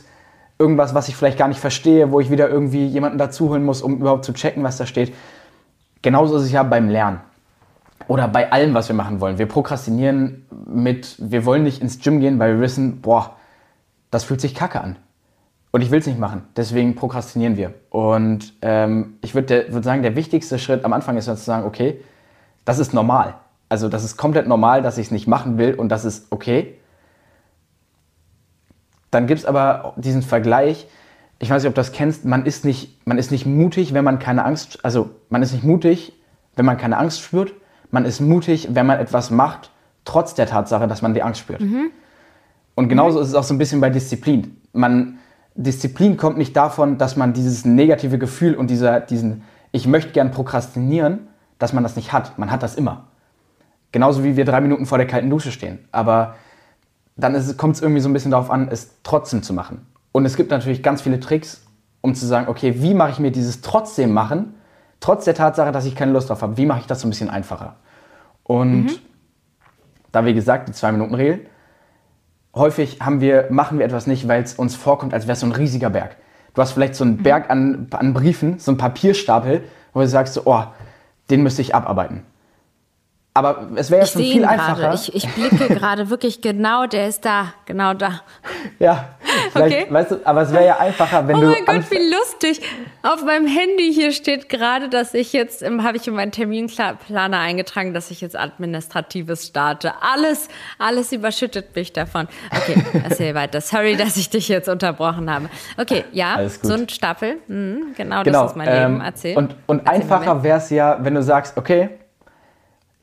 [0.58, 3.96] irgendwas, was ich vielleicht gar nicht verstehe, wo ich wieder irgendwie jemanden dazuholen muss, um
[3.96, 5.14] überhaupt zu checken, was da steht.
[6.02, 7.20] Genauso ist es ja beim Lernen.
[8.08, 9.38] Oder bei allem, was wir machen wollen.
[9.38, 13.36] Wir prokrastinieren mit, wir wollen nicht ins Gym gehen, weil wir wissen, boah,
[14.10, 14.96] das fühlt sich kacke an.
[15.70, 16.42] Und ich will es nicht machen.
[16.56, 17.74] Deswegen prokrastinieren wir.
[17.90, 21.64] Und ähm, ich würde würd sagen, der wichtigste Schritt am Anfang ist dann zu sagen,
[21.64, 22.00] okay,
[22.64, 23.34] das ist normal.
[23.68, 26.74] Also das ist komplett normal, dass ich es nicht machen will und das ist okay.
[29.10, 30.86] Dann gibt es aber diesen Vergleich,
[31.38, 34.04] ich weiß nicht, ob du das kennst, man ist, nicht, man ist nicht mutig, wenn
[34.04, 36.12] man keine Angst, also man ist nicht mutig,
[36.54, 37.54] wenn man keine Angst spürt.
[37.92, 39.70] Man ist mutig, wenn man etwas macht,
[40.04, 41.60] trotz der Tatsache, dass man die Angst spürt.
[41.60, 41.90] Mhm.
[42.74, 43.22] Und genauso mhm.
[43.22, 44.56] ist es auch so ein bisschen bei Disziplin.
[44.72, 45.18] Man,
[45.54, 50.30] Disziplin kommt nicht davon, dass man dieses negative Gefühl und dieser, diesen, ich möchte gern
[50.30, 51.28] prokrastinieren,
[51.58, 52.38] dass man das nicht hat.
[52.38, 53.04] Man hat das immer.
[53.92, 55.78] Genauso wie wir drei Minuten vor der kalten Dusche stehen.
[55.92, 56.36] Aber
[57.16, 59.86] dann kommt es irgendwie so ein bisschen darauf an, es trotzdem zu machen.
[60.12, 61.62] Und es gibt natürlich ganz viele Tricks,
[62.00, 64.54] um zu sagen, okay, wie mache ich mir dieses trotzdem machen,
[65.02, 67.10] trotz der Tatsache, dass ich keine Lust drauf habe, wie mache ich das so ein
[67.10, 67.76] bisschen einfacher?
[68.44, 68.98] Und mhm.
[70.12, 71.46] da, wie gesagt, die Zwei-Minuten-Regel,
[72.54, 75.46] häufig haben wir, machen wir etwas nicht, weil es uns vorkommt, als wäre es so
[75.46, 76.16] ein riesiger Berg.
[76.54, 77.22] Du hast vielleicht so einen mhm.
[77.22, 80.64] Berg an, an Briefen, so einen Papierstapel, wo du sagst, so, oh,
[81.30, 82.24] den müsste ich abarbeiten.
[83.34, 84.92] Aber es wäre ja schon viel einfacher.
[84.92, 88.20] Ich, ich blicke gerade wirklich genau, der ist da, genau da.
[88.78, 89.16] Ja,
[89.54, 89.86] okay.
[89.88, 91.46] weißt du, aber es wäre ja einfacher, wenn oh du.
[91.48, 92.60] Oh mein Gott, wie lustig.
[93.02, 97.94] Auf meinem Handy hier steht gerade, dass ich jetzt, habe ich in meinen Terminplaner eingetragen,
[97.94, 99.94] dass ich jetzt Administratives starte.
[100.00, 102.28] Alles, alles überschüttet mich davon.
[102.50, 103.60] Okay, erzähl weiter.
[103.60, 105.48] Sorry, dass ich dich jetzt unterbrochen habe.
[105.78, 107.36] Okay, ja, so ein Stapel.
[107.48, 109.00] Mhm, genau, genau, das ist mein ähm, Leben.
[109.04, 109.36] Erzähl.
[109.36, 111.90] Und, und Erzähl einfacher wäre es ja, wenn du sagst, okay,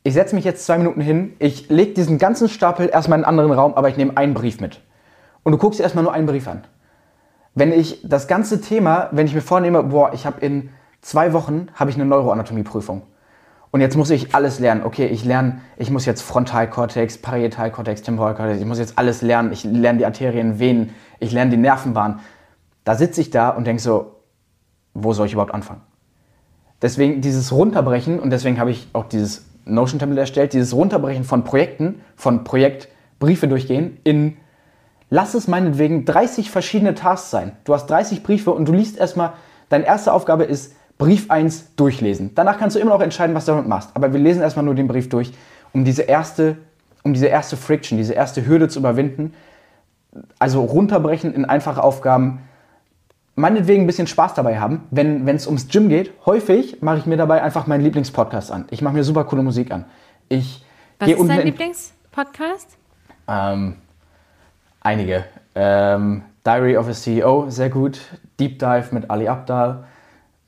[0.04, 3.40] ich setze mich jetzt zwei Minuten hin, ich lege diesen ganzen Stapel erstmal in einen
[3.40, 4.80] anderen Raum, aber ich nehme einen Brief mit.
[5.44, 6.64] Und du guckst dir erstmal nur einen Brief an.
[7.56, 10.70] Wenn ich das ganze Thema, wenn ich mir vornehme, boah, ich habe in
[11.02, 13.04] zwei Wochen habe ich eine Neuroanatomieprüfung.
[13.72, 14.84] Und jetzt muss ich alles lernen.
[14.84, 19.52] Okay, ich lerne, ich muss jetzt Frontalkortex, Parietalkortex, Temporalkortex, ich muss jetzt alles lernen.
[19.52, 22.20] Ich lerne die Arterien, Venen, ich lerne die Nervenbahn.
[22.84, 24.16] Da sitze ich da und denke so,
[24.96, 25.82] wo soll ich überhaupt anfangen?
[26.82, 32.02] Deswegen dieses Runterbrechen und deswegen habe ich auch dieses Notion-Template erstellt, dieses Runterbrechen von Projekten,
[32.16, 34.38] von Projektbriefe durchgehen in,
[35.10, 37.54] lass es meinetwegen 30 verschiedene Tasks sein.
[37.64, 39.34] Du hast 30 Briefe und du liest erstmal,
[39.70, 42.32] deine erste Aufgabe ist Brief 1 durchlesen.
[42.36, 43.92] Danach kannst du immer noch entscheiden, was du damit machst.
[43.94, 45.32] Aber wir lesen erstmal nur den Brief durch,
[45.74, 46.58] um diese erste,
[47.04, 49.34] um diese erste Friction, diese erste Hürde zu überwinden.
[50.40, 52.42] Also runterbrechen in einfache Aufgaben,
[53.36, 54.84] meinetwegen ein bisschen Spaß dabei haben.
[54.92, 58.66] Wenn es ums Gym geht, häufig mache ich mir dabei einfach meinen Lieblingspodcast an.
[58.70, 59.86] Ich mache mir super coole Musik an.
[60.28, 60.66] Ich
[61.00, 62.78] Was ist dein Lieblingspodcast?
[63.28, 63.76] Ähm,
[64.82, 65.26] einige.
[65.56, 68.00] Ähm, Diary of a CEO, sehr gut.
[68.40, 69.84] Deep Dive mit Ali Abdal.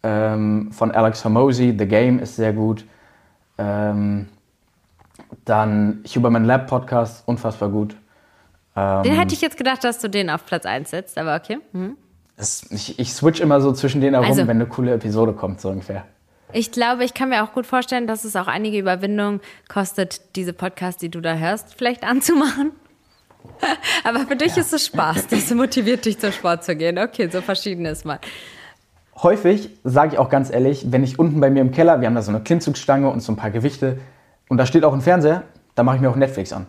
[0.03, 2.85] Ähm, von Alex Hormozy, The Game ist sehr gut.
[3.57, 4.29] Ähm,
[5.45, 7.95] dann Huberman Lab Podcast, unfassbar gut.
[8.75, 11.59] den hätte ähm, ich jetzt gedacht, dass du den auf Platz 1 setzt, aber okay.
[11.73, 11.97] Mhm.
[12.37, 15.61] Es, ich, ich switch immer so zwischen denen herum, also, wenn eine coole Episode kommt,
[15.61, 16.05] so ungefähr.
[16.53, 19.39] Ich glaube, ich kann mir auch gut vorstellen, dass es auch einige Überwindung
[19.69, 22.71] kostet, diese Podcasts, die du da hörst, vielleicht anzumachen.
[24.03, 24.61] Aber für dich ja.
[24.61, 25.27] ist es Spaß.
[25.27, 26.97] Das motiviert dich, zum Sport zu gehen.
[26.97, 28.19] Okay, so verschieden ist mal.
[29.21, 32.15] Häufig sage ich auch ganz ehrlich, wenn ich unten bei mir im Keller, wir haben
[32.15, 33.99] da so eine Klimmzugstange und so ein paar Gewichte
[34.49, 35.43] und da steht auch ein Fernseher,
[35.75, 36.65] da mache ich mir auch Netflix an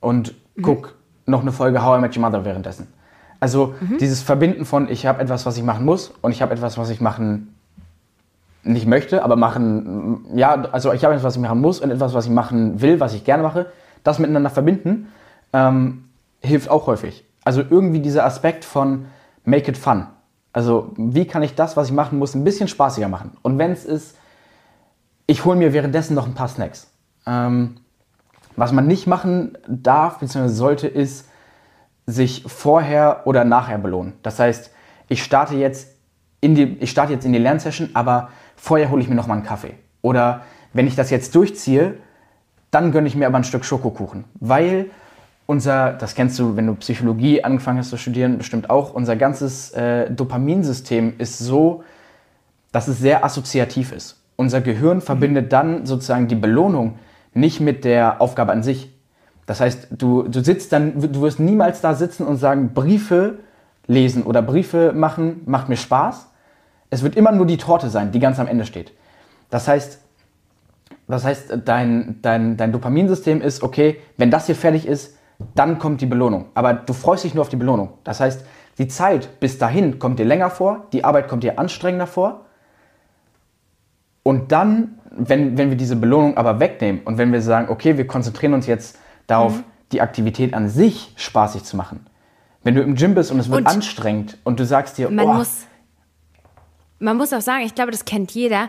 [0.00, 0.62] und mhm.
[0.62, 0.94] guck
[1.24, 2.88] noch eine Folge How I Met Your Mother währenddessen.
[3.40, 3.98] Also mhm.
[3.98, 6.90] dieses Verbinden von, ich habe etwas, was ich machen muss und ich habe etwas, was
[6.90, 7.54] ich machen
[8.64, 12.12] nicht möchte, aber machen, ja, also ich habe etwas, was ich machen muss und etwas,
[12.12, 13.66] was ich machen will, was ich gerne mache,
[14.02, 15.08] das miteinander verbinden,
[15.52, 16.08] ähm,
[16.40, 17.24] hilft auch häufig.
[17.44, 19.06] Also irgendwie dieser Aspekt von
[19.44, 20.06] make it fun.
[20.52, 23.36] Also wie kann ich das, was ich machen muss, ein bisschen spaßiger machen?
[23.42, 24.16] Und wenn es ist,
[25.26, 26.90] ich hole mir währenddessen noch ein paar Snacks.
[27.26, 27.76] Ähm,
[28.56, 30.48] was man nicht machen darf bzw.
[30.48, 31.28] sollte, ist
[32.06, 34.14] sich vorher oder nachher belohnen.
[34.22, 34.70] Das heißt,
[35.08, 35.88] ich starte jetzt
[36.40, 39.34] in die, ich starte jetzt in die Lernsession, aber vorher hole ich mir noch mal
[39.34, 39.74] einen Kaffee.
[40.02, 41.94] Oder wenn ich das jetzt durchziehe,
[42.70, 44.24] dann gönne ich mir aber ein Stück Schokokuchen.
[44.40, 44.90] Weil
[45.48, 49.70] unser, das kennst du, wenn du Psychologie angefangen hast zu studieren, bestimmt auch, unser ganzes
[49.70, 51.82] äh, Dopaminsystem ist so,
[52.70, 54.20] dass es sehr assoziativ ist.
[54.36, 56.98] Unser Gehirn verbindet dann sozusagen die Belohnung
[57.32, 58.92] nicht mit der Aufgabe an sich,
[59.48, 63.38] das heißt, du, du sitzt dann, du wirst niemals da sitzen und sagen, Briefe
[63.86, 66.26] lesen oder Briefe machen macht mir Spaß.
[66.90, 68.92] Es wird immer nur die Torte sein, die ganz am Ende steht.
[69.48, 70.00] Das heißt,
[71.06, 75.16] das heißt dein, dein, dein Dopaminsystem ist, okay, wenn das hier fertig ist,
[75.54, 76.46] dann kommt die Belohnung.
[76.54, 77.90] Aber du freust dich nur auf die Belohnung.
[78.04, 78.44] Das heißt,
[78.78, 82.44] die Zeit bis dahin kommt dir länger vor, die Arbeit kommt dir anstrengender vor.
[84.22, 88.06] Und dann, wenn, wenn wir diese Belohnung aber wegnehmen und wenn wir sagen, okay, wir
[88.06, 89.64] konzentrieren uns jetzt darauf, mhm.
[89.92, 92.06] die Aktivität an sich spaßig zu machen.
[92.62, 95.26] Wenn du im Gym bist und es wird und anstrengend und du sagst dir, man
[95.26, 95.66] oh, muss,
[96.98, 98.68] man muss auch sagen, ich glaube, das kennt jeder,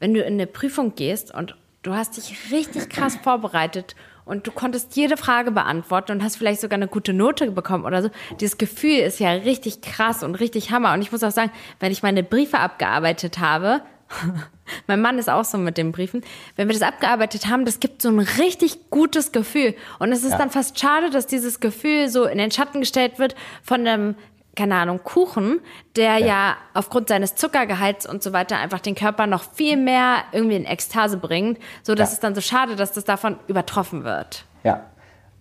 [0.00, 3.94] wenn du in eine Prüfung gehst und du hast dich richtig krass vorbereitet
[4.26, 8.02] und du konntest jede Frage beantworten und hast vielleicht sogar eine gute Note bekommen oder
[8.02, 8.10] so.
[8.40, 10.92] Dieses Gefühl ist ja richtig krass und richtig Hammer.
[10.92, 13.82] Und ich muss auch sagen, wenn ich meine Briefe abgearbeitet habe,
[14.88, 16.22] mein Mann ist auch so mit den Briefen,
[16.56, 19.74] wenn wir das abgearbeitet haben, das gibt so ein richtig gutes Gefühl.
[20.00, 20.38] Und es ist ja.
[20.38, 24.16] dann fast schade, dass dieses Gefühl so in den Schatten gestellt wird von einem
[24.56, 25.60] keine Ahnung, Kuchen,
[25.94, 26.26] der ja.
[26.26, 26.56] ja.
[26.74, 31.18] aufgrund seines Zuckergehalts und so weiter einfach den Körper noch viel mehr irgendwie in Ekstase
[31.18, 32.14] bringt, so dass ja.
[32.14, 34.44] es dann so schade, dass das davon übertroffen wird.
[34.64, 34.80] Ja.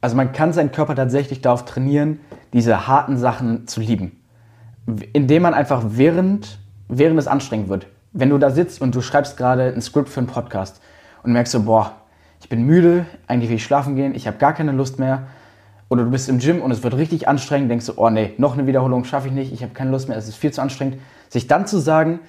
[0.01, 2.19] Also man kann seinen Körper tatsächlich darauf trainieren,
[2.53, 4.21] diese harten Sachen zu lieben.
[5.13, 9.35] Indem man einfach während, während es anstrengend wird, wenn du da sitzt und du schreibst
[9.35, 10.81] gerade ein Skript für einen Podcast
[11.23, 11.93] und merkst so, boah,
[12.39, 15.23] ich bin müde, eigentlich will ich schlafen gehen, ich habe gar keine Lust mehr,
[15.89, 18.53] oder du bist im Gym und es wird richtig anstrengend, denkst du, oh nee, noch
[18.53, 20.97] eine Wiederholung schaffe ich nicht, ich habe keine Lust mehr, es ist viel zu anstrengend.
[21.29, 22.19] Sich dann zu sagen,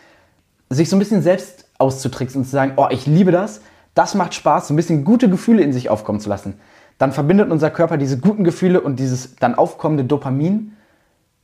[0.69, 3.61] sich so ein bisschen selbst auszutricksen und zu sagen, oh, ich liebe das,
[3.95, 6.55] das macht Spaß, so ein bisschen gute Gefühle in sich aufkommen zu lassen.
[6.99, 10.73] Dann verbindet unser Körper diese guten Gefühle und dieses dann aufkommende Dopamin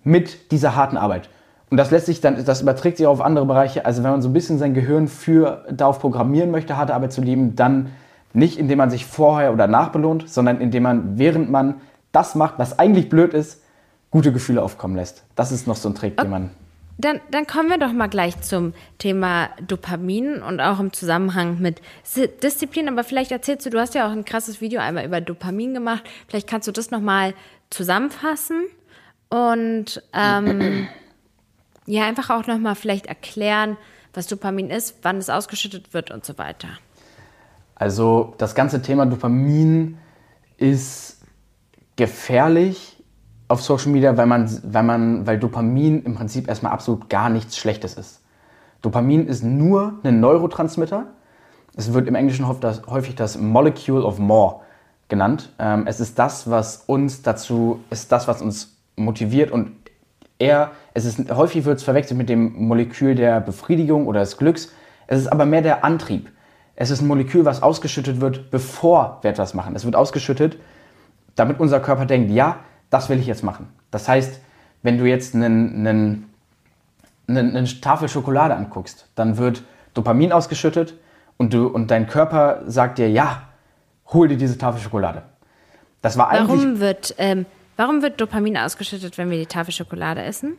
[0.05, 1.29] mit dieser harten Arbeit.
[1.71, 3.87] Und das lässt sich dann, das überträgt sich auch auf andere Bereiche.
[3.87, 7.23] Also wenn man so ein bisschen sein Gehirn für darauf programmieren möchte, harte Arbeit zu
[7.23, 7.89] lieben, dann
[8.35, 11.77] nicht indem man sich vorher oder nachbelohnt, sondern indem man, während man
[12.13, 13.63] das macht, was eigentlich blöd ist,
[14.11, 15.25] gute Gefühle aufkommen lässt.
[15.35, 16.51] Das ist noch so ein Trick, den man.
[16.99, 21.81] Dann, dann kommen wir doch mal gleich zum Thema Dopamin und auch im Zusammenhang mit
[22.43, 22.89] Disziplin.
[22.89, 26.05] Aber vielleicht erzählst du, du hast ja auch ein krasses Video einmal über Dopamin gemacht.
[26.29, 27.35] Vielleicht kannst du das noch mal
[27.71, 28.65] zusammenfassen
[29.31, 30.87] und ähm,
[31.87, 33.79] ja einfach auch noch mal vielleicht erklären,
[34.13, 36.69] was Dopamin ist, wann es ausgeschüttet wird und so weiter.
[37.75, 39.97] Also das ganze Thema Dopamin
[40.59, 41.12] ist
[41.97, 43.03] gefährlich
[43.49, 47.57] auf Social Media, weil, man, weil, man, weil Dopamin im Prinzip erstmal absolut gar nichts
[47.57, 48.23] Schlechtes ist.
[48.81, 51.07] Dopamin ist nur ein Neurotransmitter.
[51.77, 54.61] Es wird im Englischen häufig das Molecule of More
[55.09, 55.53] genannt.
[55.59, 59.73] Ähm, es ist das, was uns dazu, ist das, was uns motiviert und
[60.39, 64.73] eher, es ist, häufig wird es verwechselt mit dem Molekül der Befriedigung oder des Glücks.
[65.07, 66.31] Es ist aber mehr der Antrieb.
[66.75, 69.77] Es ist ein Molekül, was ausgeschüttet wird, bevor wir etwas machen.
[69.77, 70.57] Es wird ausgeschüttet,
[71.35, 73.69] damit unser Körper denkt, ja, das will ich jetzt machen.
[73.91, 74.41] Das heißt,
[74.83, 76.27] wenn du jetzt einen,
[77.29, 79.63] eine Tafel Schokolade anguckst, dann wird
[79.95, 80.95] Dopamin ausgeschüttet
[81.37, 83.43] und, du, und dein Körper sagt dir, ja,
[84.09, 85.23] hol dir diese Tafel Schokolade.
[86.01, 86.49] Das war eigentlich.
[86.49, 90.55] Warum wird, ähm, warum wird Dopamin ausgeschüttet, wenn wir die Tafel Schokolade essen?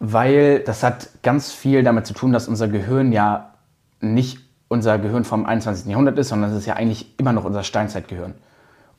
[0.00, 3.54] Weil das hat ganz viel damit zu tun, dass unser Gehirn ja
[4.00, 5.86] nicht unser Gehirn vom 21.
[5.86, 8.34] Jahrhundert ist, sondern es ist ja eigentlich immer noch unser Steinzeitgehirn.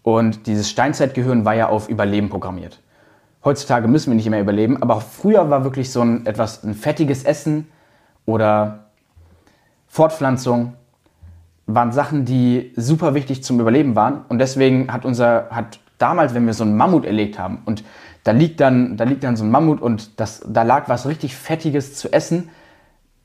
[0.03, 2.81] Und dieses Steinzeitgehirn war ja auf Überleben programmiert.
[3.43, 7.23] Heutzutage müssen wir nicht mehr überleben, aber früher war wirklich so ein etwas ein fettiges
[7.23, 7.67] Essen
[8.25, 8.85] oder
[9.87, 10.73] Fortpflanzung
[11.65, 14.25] waren Sachen, die super wichtig zum Überleben waren.
[14.27, 17.83] Und deswegen hat unser, hat damals, wenn wir so einen Mammut erlegt haben und
[18.23, 21.35] da liegt dann, da liegt dann so ein Mammut und das, da lag was richtig
[21.35, 22.49] Fettiges zu essen,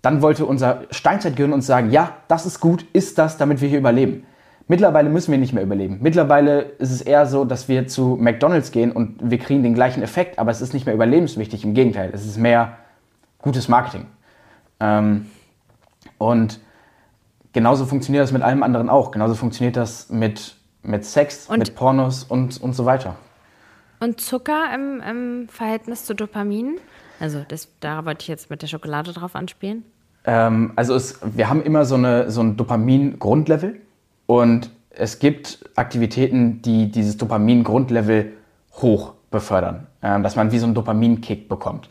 [0.02, 3.78] dann wollte unser Steinzeitgehirn uns sagen, ja, das ist gut, ist das, damit wir hier
[3.78, 4.26] überleben.
[4.66, 5.98] Mittlerweile müssen wir nicht mehr überleben.
[6.00, 10.02] Mittlerweile ist es eher so, dass wir zu McDonald's gehen und wir kriegen den gleichen
[10.02, 11.64] Effekt, aber es ist nicht mehr überlebenswichtig.
[11.64, 12.78] Im Gegenteil, es ist mehr
[13.42, 14.06] gutes Marketing.
[14.80, 15.26] Ähm,
[16.16, 16.60] und
[17.52, 19.10] genauso funktioniert das mit allem anderen auch.
[19.10, 23.16] Genauso funktioniert das mit, mit Sex, und, mit Pornos und, und so weiter.
[24.00, 26.78] Und Zucker im, im Verhältnis zu Dopamin?
[27.20, 29.84] Also das, da wollte ich jetzt mit der Schokolade drauf anspielen.
[30.24, 33.80] Ähm, also es, wir haben immer so, eine, so ein Dopamin-Grundlevel.
[34.26, 38.32] Und es gibt Aktivitäten, die dieses Dopamin-Grundlevel
[38.74, 41.88] hoch befördern, äh, dass man wie so einen Dopamin-Kick bekommt.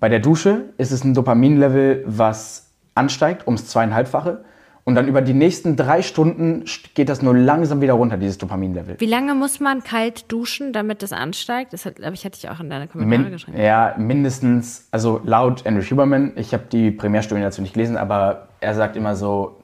[0.00, 4.44] Bei der Dusche ist es ein Dopaminlevel, was ansteigt ums zweieinhalbfache.
[4.84, 8.96] Und dann über die nächsten drei Stunden geht das nur langsam wieder runter, dieses Dopaminlevel.
[8.98, 11.74] Wie lange muss man kalt duschen, damit das ansteigt?
[11.74, 13.60] Das glaube ich, hatte ich auch in deiner Kommentare Min geschrieben.
[13.60, 18.74] Ja, mindestens, also laut Andrew Huberman, ich habe die Primärstudien dazu nicht gelesen, aber er
[18.74, 19.60] sagt immer so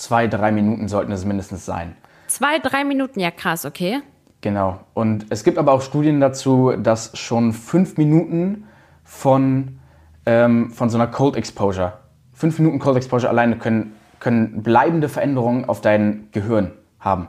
[0.00, 1.94] zwei, drei Minuten sollten es mindestens sein.
[2.26, 4.00] Zwei, drei Minuten, ja krass, okay.
[4.40, 4.80] Genau.
[4.94, 8.64] Und es gibt aber auch Studien dazu, dass schon fünf Minuten
[9.04, 9.78] von,
[10.24, 11.94] ähm, von so einer Cold Exposure,
[12.32, 17.28] fünf Minuten Cold Exposure alleine können, können bleibende Veränderungen auf dein Gehirn haben.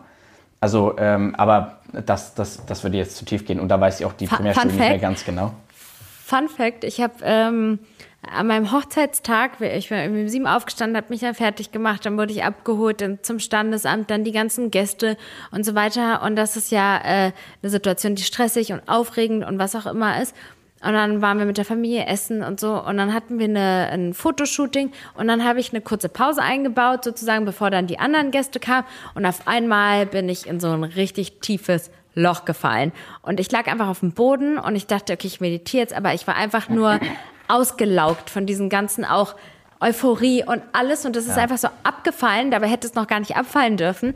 [0.62, 4.06] Also, ähm, aber das, das, das würde jetzt zu tief gehen und da weiß ich
[4.06, 5.54] auch die Fun Primärschule nicht mehr ganz genau.
[6.24, 7.80] Fun Fact, ich habe ähm,
[8.30, 12.18] an meinem Hochzeitstag, ich war irgendwie um sieben aufgestanden, habe mich dann fertig gemacht, dann
[12.18, 15.18] wurde ich abgeholt dann zum Standesamt, dann die ganzen Gäste
[15.50, 16.22] und so weiter.
[16.22, 17.32] Und das ist ja äh,
[17.62, 20.36] eine Situation, die stressig und aufregend und was auch immer ist.
[20.84, 22.74] Und dann waren wir mit der Familie essen und so.
[22.84, 24.92] Und dann hatten wir eine, ein Fotoshooting.
[25.16, 28.88] Und dann habe ich eine kurze Pause eingebaut, sozusagen, bevor dann die anderen Gäste kamen.
[29.14, 32.92] Und auf einmal bin ich in so ein richtig tiefes Loch gefallen.
[33.22, 36.14] Und ich lag einfach auf dem Boden und ich dachte, okay, ich meditiere jetzt, aber
[36.14, 37.00] ich war einfach nur
[37.52, 39.36] ausgelaugt von diesen ganzen auch
[39.80, 41.06] Euphorie und alles.
[41.06, 42.52] Und das ist einfach so abgefallen.
[42.52, 44.14] Dabei hätte es noch gar nicht abfallen dürfen.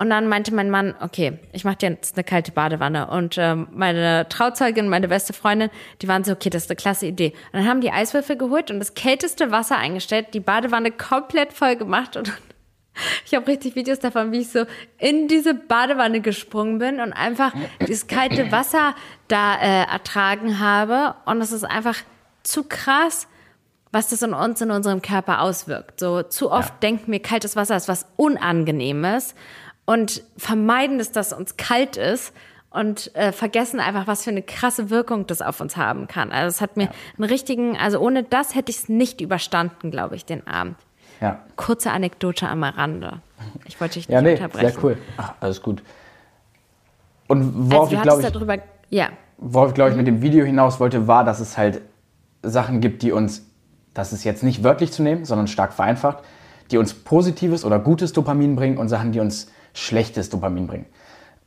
[0.00, 3.08] Und dann meinte mein Mann, okay, ich mache dir jetzt eine kalte Badewanne.
[3.08, 5.70] Und ähm, meine Trauzeugin, meine beste Freundin,
[6.02, 7.32] die waren so, okay, das ist eine klasse Idee.
[7.52, 11.74] Und dann haben die Eiswürfel geholt und das kälteste Wasser eingestellt, die Badewanne komplett voll
[11.74, 12.32] gemacht und
[13.26, 14.66] ich habe richtig Videos davon, wie ich so
[14.98, 18.94] in diese Badewanne gesprungen bin und einfach dieses kalte Wasser
[19.26, 21.16] da äh, ertragen habe.
[21.24, 21.96] Und es ist einfach
[22.48, 23.26] zu krass,
[23.92, 26.00] was das in uns, in unserem Körper auswirkt.
[26.00, 26.78] So zu oft Ja.
[26.82, 29.34] denken wir, kaltes Wasser ist was Unangenehmes
[29.86, 32.32] und vermeiden es, dass uns kalt ist
[32.70, 36.30] und äh, vergessen einfach, was für eine krasse Wirkung das auf uns haben kann.
[36.32, 40.16] Also es hat mir einen richtigen, also ohne das hätte ich es nicht überstanden, glaube
[40.16, 40.76] ich, den Abend.
[41.20, 41.40] Ja.
[41.56, 43.20] Kurze Anekdote am Rande.
[43.64, 44.68] Ich wollte dich nicht Ja, nee, unterbrechen.
[44.72, 44.98] sehr cool.
[45.16, 45.82] Ach, alles gut.
[47.26, 48.56] Und Also worauf du ich, glaube ich, darüber,
[48.90, 49.08] ja,
[49.38, 51.80] worauf ich, glaube ich, mit dem Video hinaus wollte, war, dass es halt
[52.48, 53.46] Sachen gibt, die uns,
[53.94, 56.24] das ist jetzt nicht wörtlich zu nehmen, sondern stark vereinfacht,
[56.70, 60.86] die uns positives oder gutes Dopamin bringen und Sachen, die uns schlechtes Dopamin bringen.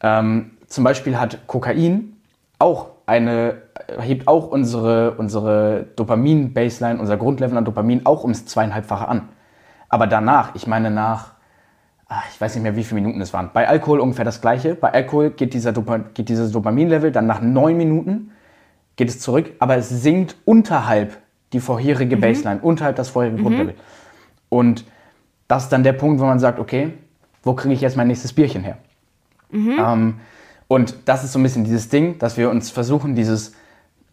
[0.02, 2.18] Ähm, zum Beispiel hat Kokain
[2.60, 3.62] auch eine,
[4.00, 9.30] hebt auch unsere, unsere Dopamin-Baseline, unser Grundlevel an Dopamin auch ums zweieinhalbfache an.
[9.90, 11.32] Aber danach, ich meine nach,
[12.08, 13.50] ah, ich weiß nicht mehr, wie viele Minuten es waren.
[13.54, 14.76] Bei Alkohol ungefähr das gleiche.
[14.76, 18.32] Bei Alkohol geht, dieser Dopa geht dieses Dopaminlevel dann nach neun Minuten
[19.02, 21.18] geht es zurück, aber es sinkt unterhalb
[21.54, 23.74] die vorherige Baseline, unterhalb das vorherige Grundlevel.
[24.48, 24.86] Und
[25.48, 26.94] das ist dann der Punkt, wo man sagt, okay,
[27.42, 28.78] wo kriege ich jetzt mein nächstes Bierchen her?
[29.80, 30.20] Ähm,
[30.68, 33.56] und das ist so ein bisschen dieses Ding, dass wir uns versuchen, dieses,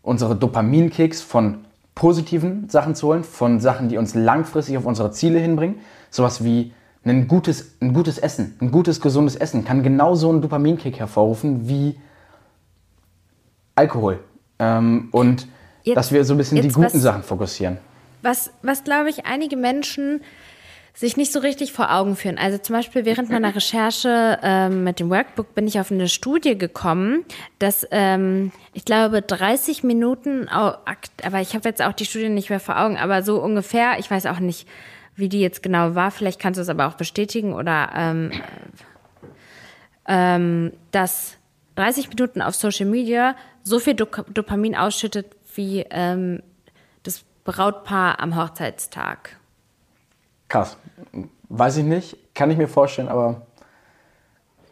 [0.01, 5.39] unsere Dopaminkicks von positiven Sachen zu holen, von Sachen, die uns langfristig auf unsere Ziele
[5.39, 5.81] hinbringen.
[6.09, 6.73] Sowas wie
[7.05, 12.01] ein gutes, ein gutes Essen, ein gutes, gesundes Essen kann genauso einen Dopaminkick hervorrufen wie
[13.75, 14.21] Alkohol.
[14.59, 15.47] Ähm, und
[15.85, 17.79] Jetzt- dass wir so ein bisschen die guten was- Sachen fokussieren.
[18.23, 20.21] was, was glaube ich, einige Menschen
[20.95, 22.39] sich nicht so richtig vor Augen führen.
[22.39, 26.59] Also zum Beispiel während meiner Recherche ähm, mit dem Workbook bin ich auf eine Studie
[26.59, 27.25] gekommen,
[27.61, 32.59] dass ähm, ich glaube 30 Minuten, aber ich habe jetzt auch die Studie nicht mehr
[32.59, 34.67] vor Augen, aber so ungefähr, ich weiß auch nicht,
[35.15, 38.33] wie die jetzt genau war, vielleicht kannst du es aber auch bestätigen oder ähm,
[40.09, 41.37] ähm, dass
[41.77, 43.37] 30 Minuten auf Social Media
[43.69, 46.43] so viel Dop Dopamin ausschüttet wie ähm,
[47.03, 49.37] das Brautpaar am Hochzeitstag.
[50.49, 50.77] Krass.
[51.49, 53.43] Weiß ich nicht, kann ich mir vorstellen, aber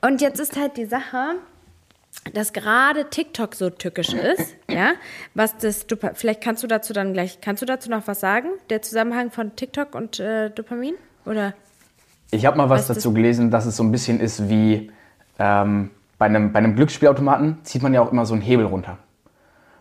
[0.00, 1.36] Und jetzt ist halt die Sache,
[2.34, 4.92] dass gerade TikTok so tückisch ist, ja,
[5.34, 8.48] was das Dopa vielleicht kannst du dazu dann gleich, kannst du dazu noch was sagen?
[8.70, 10.94] Der Zusammenhang von TikTok und äh, Dopamin?
[11.24, 11.54] Oder?
[12.30, 14.90] Ich habe mal was du- dazu gelesen, dass es so ein bisschen ist wie
[15.38, 18.98] ähm, bei, einem, bei einem Glücksspielautomaten zieht man ja auch immer so einen Hebel runter.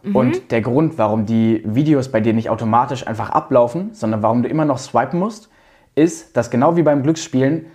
[0.03, 0.15] Mhm.
[0.15, 4.49] Und der Grund, warum die Videos bei dir nicht automatisch einfach ablaufen, sondern warum du
[4.49, 5.49] immer noch swipen musst,
[5.95, 7.67] ist, dass genau wie beim Glücksspielen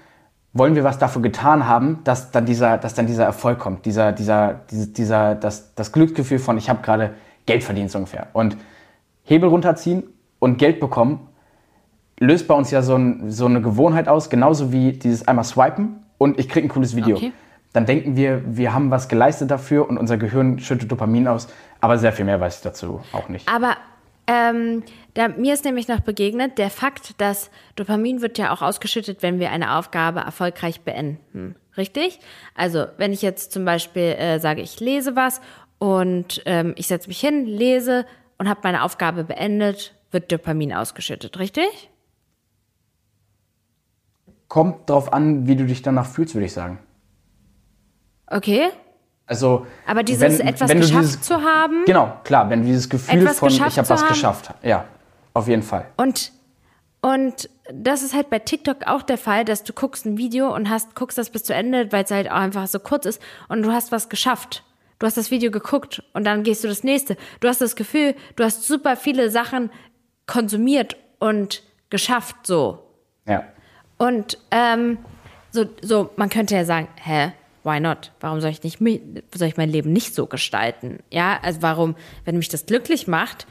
[0.52, 4.12] wollen wir was dafür getan haben, dass dann dieser, dass dann dieser Erfolg kommt, dieser,
[4.12, 7.14] dieser, dieser, dieser das, das Glücksgefühl von ich habe gerade
[7.46, 8.26] Geld verdient so ungefähr.
[8.32, 8.56] Und
[9.22, 10.02] Hebel runterziehen
[10.40, 11.28] und Geld bekommen
[12.20, 16.04] löst bei uns ja so, ein, so eine Gewohnheit aus, genauso wie dieses einmal swipen
[16.18, 17.16] und ich kriege ein cooles Video.
[17.16, 17.32] Okay.
[17.72, 21.48] Dann denken wir, wir haben was geleistet dafür und unser Gehirn schüttet Dopamin aus,
[21.80, 23.48] aber sehr viel mehr weiß ich dazu auch nicht.
[23.48, 23.76] Aber
[24.26, 24.82] ähm,
[25.14, 29.38] da, mir ist nämlich noch begegnet der Fakt, dass Dopamin wird ja auch ausgeschüttet, wenn
[29.40, 31.56] wir eine Aufgabe erfolgreich beenden.
[31.76, 32.20] Richtig?
[32.54, 35.40] Also wenn ich jetzt zum Beispiel äh, sage, ich lese was
[35.78, 38.04] und ähm, ich setze mich hin, lese
[38.38, 41.38] und habe meine Aufgabe beendet, wird Dopamin ausgeschüttet.
[41.38, 41.90] Richtig?
[44.48, 46.80] Kommt drauf an, wie du dich danach fühlst, würde ich sagen.
[48.30, 48.70] Okay.
[49.26, 53.48] Also, Aber dieses etwas du geschafft zu haben Genau, klar, wenn du dieses Gefühl von
[53.48, 54.08] ich habe was haben.
[54.08, 54.50] geschafft.
[54.62, 54.86] Ja,
[55.34, 55.86] auf jeden Fall.
[55.96, 56.32] Und,
[57.00, 60.68] und das ist halt bei TikTok auch der Fall, dass du guckst ein Video und
[60.68, 63.62] hast, guckst das bis zu Ende, weil es halt auch einfach so kurz ist und
[63.62, 64.64] du hast was geschafft.
[64.98, 67.16] Du hast das Video geguckt und dann gehst du das nächste.
[67.38, 69.70] Du hast das Gefühl, du hast super viele Sachen
[70.26, 72.80] konsumiert und geschafft so.
[73.26, 73.44] Ja.
[73.96, 74.98] Und ähm,
[75.52, 77.32] so, so, man könnte ja sagen, hä?
[77.62, 78.12] Why not?
[78.20, 78.78] Warum soll ich nicht,
[79.34, 81.00] soll ich mein Leben nicht so gestalten?
[81.10, 83.46] Ja, also warum, wenn mich das glücklich macht,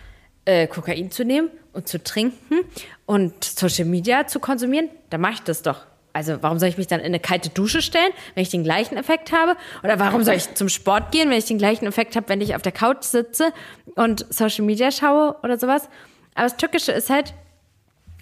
[0.45, 2.62] äh, Kokain zu nehmen und zu trinken
[3.05, 5.86] und Social Media zu konsumieren, dann mache ich das doch.
[6.12, 8.97] Also warum soll ich mich dann in eine kalte Dusche stellen, wenn ich den gleichen
[8.97, 9.55] Effekt habe?
[9.84, 12.55] Oder warum soll ich zum Sport gehen, wenn ich den gleichen Effekt habe, wenn ich
[12.55, 13.53] auf der Couch sitze
[13.95, 15.88] und Social Media schaue oder sowas?
[16.34, 17.34] Aber das Tückische ist halt,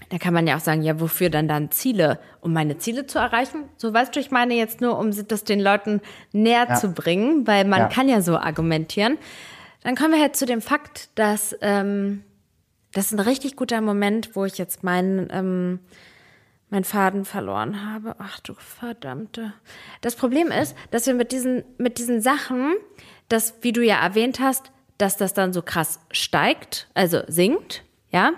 [0.09, 2.19] da kann man ja auch sagen, ja, wofür dann dann Ziele?
[2.39, 3.65] Um meine Ziele zu erreichen?
[3.75, 6.01] So weißt du, ich meine jetzt nur, um das den Leuten
[6.31, 6.75] näher ja.
[6.75, 7.87] zu bringen, weil man ja.
[7.89, 9.17] kann ja so argumentieren.
[9.83, 12.23] Dann kommen wir halt zu dem Fakt, dass ähm,
[12.93, 15.79] das ist ein richtig guter Moment, wo ich jetzt meinen ähm,
[16.69, 18.15] mein Faden verloren habe.
[18.19, 19.53] Ach du verdammte.
[20.01, 22.75] Das Problem ist, dass wir mit diesen mit diesen Sachen,
[23.27, 28.31] dass wie du ja erwähnt hast, dass das dann so krass steigt, also sinkt ja,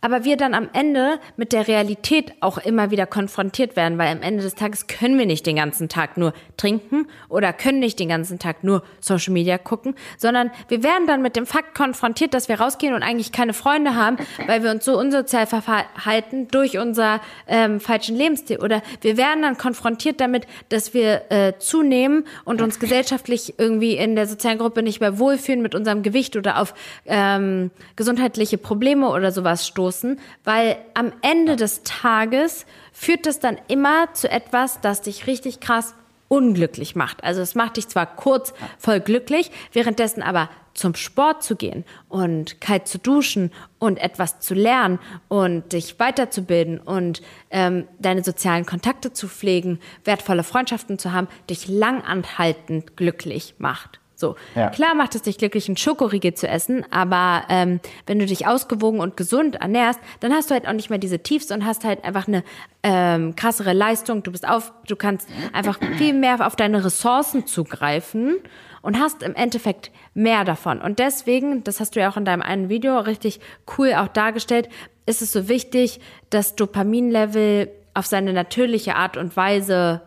[0.00, 4.22] aber wir dann am Ende mit der Realität auch immer wieder konfrontiert werden, weil am
[4.22, 8.08] Ende des Tages können wir nicht den ganzen Tag nur trinken oder können nicht den
[8.08, 12.48] ganzen Tag nur Social Media gucken, sondern wir werden dann mit dem Fakt konfrontiert, dass
[12.48, 14.16] wir rausgehen und eigentlich keine Freunde haben,
[14.46, 18.56] weil wir uns so unsozial verhalten durch unser ähm, falschen Lebensstil.
[18.58, 24.16] Oder wir werden dann konfrontiert damit, dass wir äh, zunehmen und uns gesellschaftlich irgendwie in
[24.16, 26.72] der sozialen Gruppe nicht mehr wohlfühlen mit unserem Gewicht oder auf
[27.04, 34.12] ähm, gesundheitliche Probleme oder sowas stoßen, weil am Ende des Tages führt das dann immer
[34.14, 35.94] zu etwas, das dich richtig krass
[36.28, 37.24] unglücklich macht.
[37.24, 42.60] Also es macht dich zwar kurz voll glücklich, währenddessen aber zum Sport zu gehen und
[42.60, 44.98] kalt zu duschen und etwas zu lernen
[45.28, 51.68] und dich weiterzubilden und ähm, deine sozialen Kontakte zu pflegen, wertvolle Freundschaften zu haben, dich
[51.68, 53.99] langanhaltend glücklich macht.
[54.20, 54.68] So, ja.
[54.68, 59.00] klar macht es dich glücklich, ein Schokoriegel zu essen, aber ähm, wenn du dich ausgewogen
[59.00, 62.04] und gesund ernährst, dann hast du halt auch nicht mehr diese Tiefs und hast halt
[62.04, 62.44] einfach eine
[62.82, 64.22] ähm, krassere Leistung.
[64.22, 68.36] Du bist auf, du kannst einfach viel mehr auf deine Ressourcen zugreifen
[68.82, 70.82] und hast im Endeffekt mehr davon.
[70.82, 73.40] Und deswegen, das hast du ja auch in deinem einen Video richtig
[73.78, 74.68] cool auch dargestellt,
[75.06, 80.02] ist es so wichtig, das Dopaminlevel auf seine natürliche Art und Weise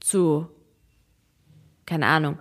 [0.00, 0.46] zu,
[1.86, 2.38] keine Ahnung,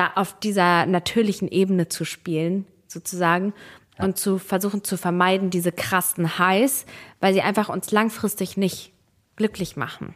[0.00, 3.52] da auf dieser natürlichen Ebene zu spielen, sozusagen,
[3.98, 4.06] ja.
[4.06, 6.86] und zu versuchen zu vermeiden, diese krassen Highs,
[7.20, 8.94] weil sie einfach uns langfristig nicht
[9.36, 10.14] glücklich machen.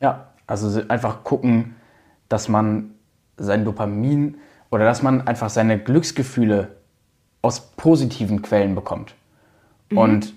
[0.00, 1.76] Ja, also einfach gucken,
[2.30, 2.94] dass man
[3.36, 4.38] sein Dopamin
[4.70, 6.76] oder dass man einfach seine Glücksgefühle
[7.42, 9.14] aus positiven Quellen bekommt.
[9.90, 9.98] Mhm.
[9.98, 10.34] Und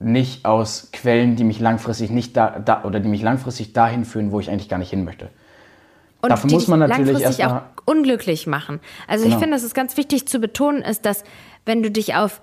[0.00, 4.32] nicht aus Quellen, die mich langfristig nicht da, da oder die mich langfristig dahin führen,
[4.32, 5.30] wo ich eigentlich gar nicht hin möchte.
[6.20, 8.80] Und Dafür muss man natürlich erst auch unglücklich machen.
[9.06, 9.36] Also genau.
[9.36, 11.24] ich finde, dass es ganz wichtig zu betonen ist, dass
[11.64, 12.40] wenn du dich auf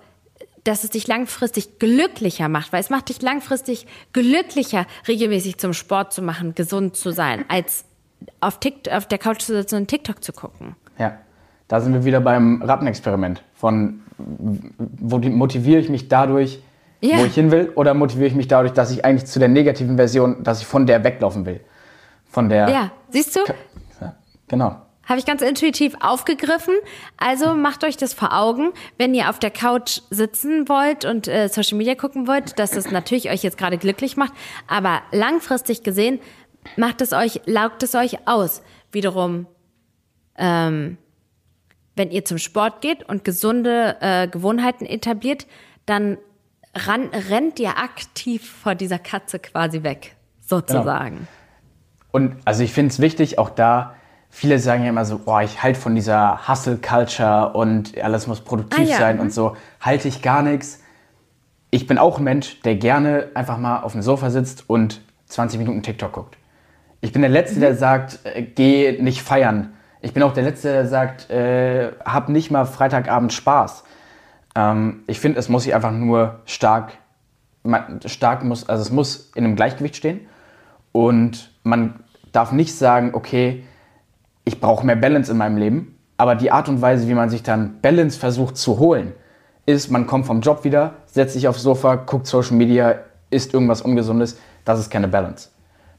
[0.64, 6.12] dass es dich langfristig glücklicher macht, weil es macht dich langfristig glücklicher, regelmäßig zum Sport
[6.12, 7.84] zu machen, gesund zu sein, als
[8.40, 10.74] auf, TikTok, auf der Couch zu sitzen und TikTok zu gucken.
[10.98, 11.18] Ja,
[11.68, 13.44] da sind wir wieder beim Rappenexperiment.
[13.54, 16.60] Von wo motiviere ich mich dadurch,
[17.00, 17.18] ja.
[17.18, 19.96] wo ich hin will, oder motiviere ich mich dadurch, dass ich eigentlich zu der negativen
[19.96, 21.60] Version, dass ich von der weglaufen will.
[22.36, 22.68] Von der.
[22.68, 23.40] Ja, siehst du?
[23.98, 24.14] Ja,
[24.46, 24.76] genau.
[25.06, 26.74] Habe ich ganz intuitiv aufgegriffen.
[27.16, 31.48] Also macht euch das vor Augen, wenn ihr auf der Couch sitzen wollt und äh,
[31.48, 34.34] Social Media gucken wollt, dass es natürlich euch jetzt gerade glücklich macht.
[34.68, 36.20] Aber langfristig gesehen
[36.76, 38.60] macht es euch, laugt es euch aus.
[38.92, 39.46] Wiederum,
[40.36, 40.98] ähm,
[41.94, 45.46] wenn ihr zum Sport geht und gesunde äh, Gewohnheiten etabliert,
[45.86, 46.18] dann
[46.74, 51.16] ran, rennt ihr aktiv vor dieser Katze quasi weg, sozusagen.
[51.16, 51.28] Genau.
[52.16, 53.92] Und also ich finde es wichtig, auch da
[54.30, 58.86] viele sagen ja immer so, oh, ich halte von dieser Hustle-Culture und alles muss produktiv
[58.86, 58.96] ah, ja.
[58.96, 59.30] sein und mhm.
[59.32, 60.80] so, halte ich gar nichts.
[61.68, 65.58] Ich bin auch ein Mensch, der gerne einfach mal auf dem Sofa sitzt und 20
[65.58, 66.38] Minuten TikTok guckt.
[67.02, 67.60] Ich bin der Letzte, mhm.
[67.60, 69.74] der sagt, äh, geh nicht feiern.
[70.00, 73.84] Ich bin auch der Letzte, der sagt, äh, hab nicht mal Freitagabend Spaß.
[74.54, 76.94] Ähm, ich finde, es muss sich einfach nur stark,
[78.06, 80.20] stark muss, also es muss in einem Gleichgewicht stehen
[80.96, 82.00] und man
[82.36, 83.64] darf nicht sagen, okay,
[84.44, 85.98] ich brauche mehr Balance in meinem Leben.
[86.18, 89.12] Aber die Art und Weise, wie man sich dann Balance versucht zu holen,
[89.64, 92.96] ist, man kommt vom Job wieder, setzt sich aufs Sofa, guckt Social Media,
[93.30, 94.38] isst irgendwas Ungesundes.
[94.64, 95.48] Das ist keine Balance.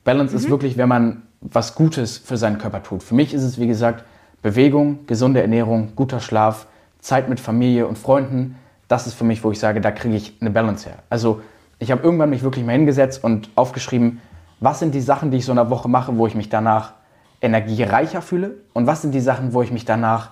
[0.04, 0.40] Balance mhm.
[0.40, 3.04] ist wirklich, wenn man was Gutes für seinen Körper tut.
[3.04, 4.06] Für mich ist es, wie gesagt,
[4.42, 6.68] Bewegung, gesunde Ernährung, guter Schlaf,
[7.00, 8.56] Zeit mit Familie und Freunden.
[8.88, 11.00] Das ist für mich, wo ich sage, da kriege ich eine Balance her.
[11.10, 11.42] Also
[11.80, 14.22] ich habe irgendwann mich wirklich mal hingesetzt und aufgeschrieben,
[14.60, 16.94] was sind die Sachen, die ich so in der Woche mache, wo ich mich danach
[17.42, 20.32] energiereicher fühle und was sind die Sachen, wo ich mich danach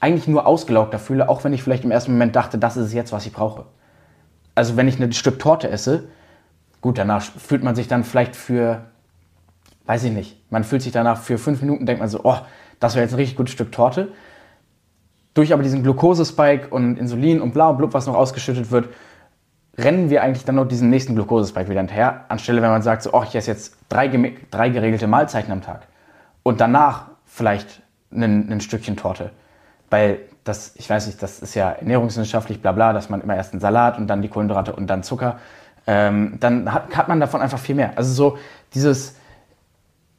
[0.00, 2.92] eigentlich nur ausgelaugter fühle, auch wenn ich vielleicht im ersten Moment dachte, das ist es
[2.92, 3.64] jetzt, was ich brauche.
[4.54, 6.08] Also wenn ich ein Stück Torte esse,
[6.82, 8.84] gut, danach fühlt man sich dann vielleicht für
[9.86, 12.38] weiß ich nicht, man fühlt sich danach für fünf Minuten, denkt man so, oh,
[12.80, 14.08] das wäre jetzt ein richtig gutes Stück Torte.
[15.34, 18.88] Durch aber diesen Glukosespike und Insulin und bla und blub, was noch ausgeschüttet wird,
[19.76, 23.12] rennen wir eigentlich dann noch diesen nächsten Glukosespike wieder hinterher, anstelle wenn man sagt, so,
[23.12, 24.08] oh, ich esse jetzt drei,
[24.50, 25.82] drei geregelte Mahlzeiten am Tag
[26.42, 29.30] und danach vielleicht ein, Stückchen Torte.
[29.90, 33.52] Weil das, ich weiß nicht, das ist ja ernährungswissenschaftlich, bla bla, dass man immer erst
[33.52, 35.38] einen Salat und dann die Kohlenhydrate und dann Zucker.
[35.86, 37.92] Ähm, dann hat, hat man davon einfach viel mehr.
[37.96, 38.38] Also so
[38.74, 39.16] dieses,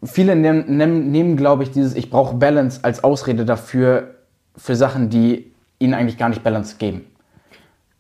[0.04, 4.16] viele nehmen, nehmen, nehmen glaube ich, dieses Ich brauche Balance als Ausrede dafür,
[4.58, 7.06] für Sachen, die ihnen eigentlich gar nicht Balance geben.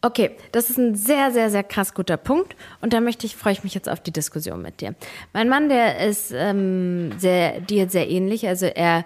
[0.05, 2.55] Okay, das ist ein sehr, sehr, sehr krass guter Punkt.
[2.79, 4.93] Und da möchte ich, freue ich mich jetzt auf die Diskussion mit dir.
[5.33, 8.47] Mein Mann, der ist ähm, sehr, dir sehr ähnlich.
[8.47, 9.03] Also er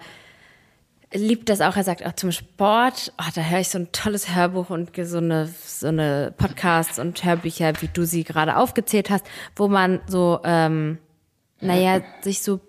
[1.14, 1.78] liebt das auch.
[1.78, 5.20] Er sagt auch zum Sport, oh, da höre ich so ein tolles Hörbuch und so
[5.20, 9.26] eine, so eine Podcasts und Hörbücher, wie du sie gerade aufgezählt hast,
[9.56, 10.98] wo man so, ähm,
[11.62, 12.60] naja, sich so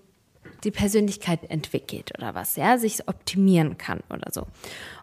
[0.62, 4.46] die Persönlichkeit entwickelt oder was, ja, sich optimieren kann oder so.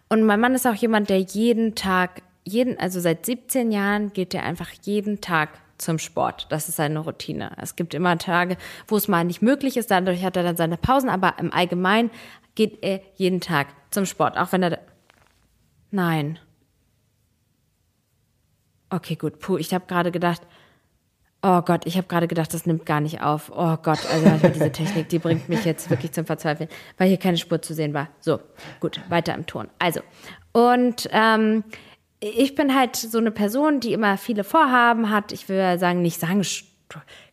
[0.07, 4.33] Und mein Mann ist auch jemand, der jeden Tag, jeden, also seit 17 Jahren geht
[4.33, 6.47] er einfach jeden Tag zum Sport.
[6.49, 7.51] Das ist seine Routine.
[7.61, 9.91] Es gibt immer Tage, wo es mal nicht möglich ist.
[9.91, 11.09] Dadurch hat er dann seine Pausen.
[11.09, 12.09] Aber im Allgemeinen
[12.55, 14.37] geht er jeden Tag zum Sport.
[14.37, 14.79] Auch wenn er.
[15.91, 16.39] Nein.
[18.89, 19.39] Okay, gut.
[19.39, 20.41] Puh, ich habe gerade gedacht,
[21.43, 23.51] Oh Gott, ich habe gerade gedacht, das nimmt gar nicht auf.
[23.55, 26.67] Oh Gott, also manchmal diese Technik, die bringt mich jetzt wirklich zum Verzweifeln,
[26.97, 28.09] weil hier keine Spur zu sehen war.
[28.19, 28.39] So,
[28.79, 29.69] gut, weiter im Ton.
[29.77, 30.01] Also,
[30.51, 31.63] und ähm,
[32.19, 35.31] ich bin halt so eine Person, die immer viele Vorhaben hat.
[35.31, 36.43] Ich will sagen, nicht sagen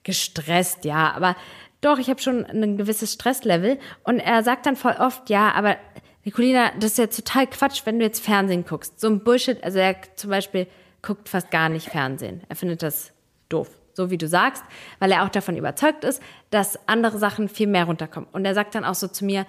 [0.02, 1.36] gestresst, ja, aber
[1.80, 3.78] doch, ich habe schon ein gewisses Stresslevel.
[4.02, 5.76] Und er sagt dann voll oft, ja, aber
[6.24, 8.98] Nicolina, das ist ja total Quatsch, wenn du jetzt Fernsehen guckst.
[8.98, 9.62] So ein Bullshit.
[9.62, 10.66] Also er zum Beispiel
[11.02, 12.42] guckt fast gar nicht Fernsehen.
[12.48, 13.12] Er findet das
[13.48, 14.62] doof so wie du sagst,
[14.98, 18.28] weil er auch davon überzeugt ist, dass andere Sachen viel mehr runterkommen.
[18.32, 19.46] Und er sagt dann auch so zu mir,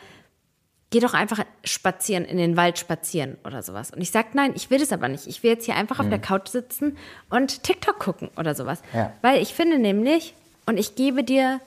[0.96, 3.92] geh doch einfach spazieren, in den Wald spazieren oder sowas.
[3.92, 5.28] Und ich sage, nein, ich will das aber nicht.
[5.28, 6.06] Ich will jetzt hier einfach mhm.
[6.06, 6.96] auf der Couch sitzen
[7.30, 8.82] und TikTok gucken oder sowas.
[8.94, 9.12] Ja.
[9.22, 10.34] Weil ich finde nämlich,
[10.66, 11.60] und ich gebe dir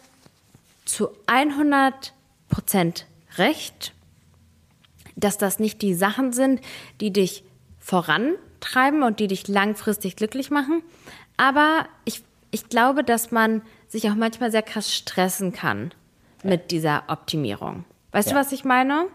[0.86, 2.14] zu 100
[2.48, 3.04] Prozent
[3.36, 3.92] recht,
[5.14, 6.62] dass das nicht die Sachen sind,
[7.02, 7.44] die dich
[7.80, 10.82] vorantreiben und die dich langfristig glücklich machen.
[11.36, 15.92] Aber ich ich glaube, dass man sich auch manchmal sehr krass stressen kann
[16.42, 17.84] mit dieser Optimierung.
[18.12, 18.34] Weißt ja.
[18.34, 19.06] du, was ich meine?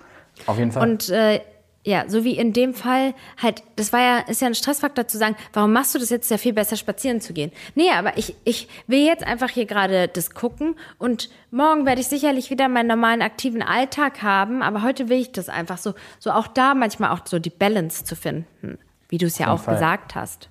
[0.46, 0.90] Auf jeden Fall.
[0.90, 1.42] Und äh,
[1.86, 5.18] ja, so wie in dem Fall halt, das war ja, ist ja ein Stressfaktor zu
[5.18, 7.52] sagen, warum machst du das jetzt ja viel besser, spazieren zu gehen?
[7.76, 12.08] Nee, aber ich, ich will jetzt einfach hier gerade das gucken und morgen werde ich
[12.08, 16.32] sicherlich wieder meinen normalen aktiven Alltag haben, aber heute will ich das einfach so, so
[16.32, 18.78] auch da manchmal auch so die Balance zu finden,
[19.10, 19.76] wie du es ja auch Fall.
[19.76, 20.50] gesagt hast.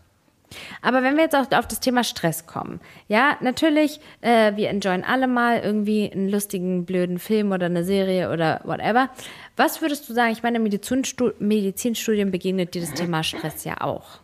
[0.81, 5.05] Aber wenn wir jetzt auch auf das Thema Stress kommen, ja, natürlich, äh, wir enjoyen
[5.05, 9.11] alle mal irgendwie einen lustigen, blöden Film oder eine Serie oder whatever.
[9.57, 10.33] Was würdest du sagen?
[10.33, 14.21] Ich meine, Medizinstu Medizinstudien begegnet dir das Thema Stress ja auch.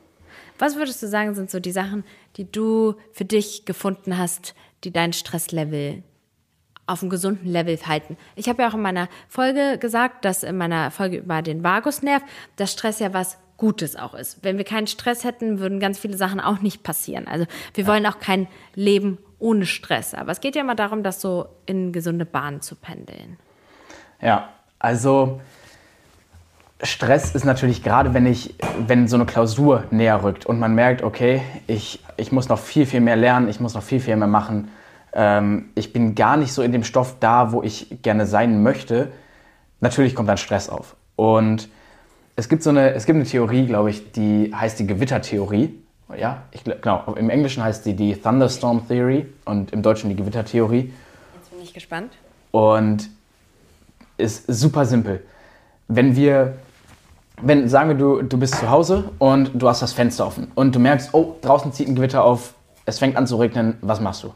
[0.58, 2.04] Was würdest du sagen, sind so die Sachen,
[2.36, 4.54] die du für dich gefunden hast,
[4.84, 6.02] die dein Stresslevel
[6.88, 8.16] auf einem gesunden Level halten.
[8.34, 12.22] Ich habe ja auch in meiner Folge gesagt, dass in meiner Folge über den Vagusnerv,
[12.56, 14.38] dass Stress ja was Gutes auch ist.
[14.42, 17.26] Wenn wir keinen Stress hätten, würden ganz viele Sachen auch nicht passieren.
[17.28, 17.44] Also
[17.74, 20.14] wir wollen auch kein Leben ohne Stress.
[20.14, 23.36] Aber es geht ja immer darum, das so in gesunde Bahnen zu pendeln.
[24.22, 24.48] Ja,
[24.78, 25.40] also
[26.82, 28.54] Stress ist natürlich gerade, wenn ich,
[28.86, 32.86] wenn so eine Klausur näher rückt und man merkt, okay, ich, ich muss noch viel,
[32.86, 34.70] viel mehr lernen, ich muss noch viel, viel mehr machen.
[35.12, 39.10] Ähm, ich bin gar nicht so in dem Stoff da, wo ich gerne sein möchte.
[39.80, 40.94] Natürlich kommt dann Stress auf.
[41.16, 41.68] Und
[42.38, 45.74] es gibt so eine, es gibt eine Theorie, glaube ich, die heißt die Gewittertheorie.
[46.16, 47.12] Ja, ich, genau.
[47.16, 50.94] Im Englischen heißt sie die Thunderstorm Theory und im Deutschen die Gewittertheorie.
[51.34, 52.12] Jetzt bin ich gespannt.
[52.52, 53.10] Und
[54.18, 55.24] ist super simpel.
[55.88, 56.58] Wenn wir,
[57.42, 60.76] wenn, sagen wir, du, du bist zu Hause und du hast das Fenster offen und
[60.76, 64.22] du merkst, oh, draußen zieht ein Gewitter auf, es fängt an zu regnen, was machst
[64.22, 64.32] du?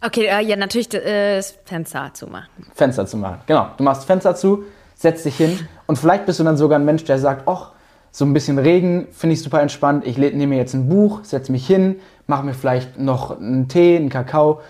[0.00, 2.48] Okay, äh, ja, natürlich äh, das Fenster zu machen.
[2.74, 3.68] Fenster zu machen, genau.
[3.76, 4.64] Du machst Fenster zu,
[4.96, 7.72] setz dich hin und vielleicht bist du dann sogar ein Mensch, der sagt, ach,
[8.10, 10.06] so ein bisschen Regen finde ich super entspannt.
[10.06, 13.96] Ich nehme mir jetzt ein Buch, setze mich hin, mache mir vielleicht noch einen Tee,
[13.96, 14.60] einen Kakao,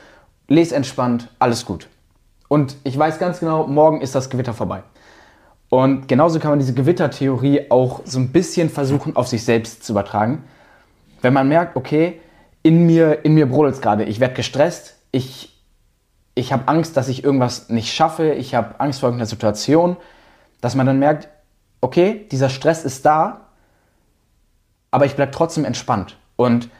[0.48, 1.88] lese entspannt, alles gut.
[2.48, 4.82] Und ich weiß ganz genau, morgen ist das Gewitter vorbei.
[5.68, 9.92] Und genauso kann man diese Gewittertheorie auch so ein bisschen versuchen, auf sich selbst zu
[9.92, 10.42] übertragen.
[11.22, 12.20] Wenn man merkt, okay,
[12.64, 15.56] in mir, in mir brodelt es gerade, ich werde gestresst, ich,
[16.34, 19.96] ich habe Angst, dass ich irgendwas nicht schaffe, ich habe Angst vor irgendeiner Situation,
[20.60, 21.28] dass man dann merkt,
[21.80, 23.48] okay, dieser Stress ist da,
[24.90, 26.16] aber ich bleibe trotzdem entspannt.
[26.36, 26.70] Und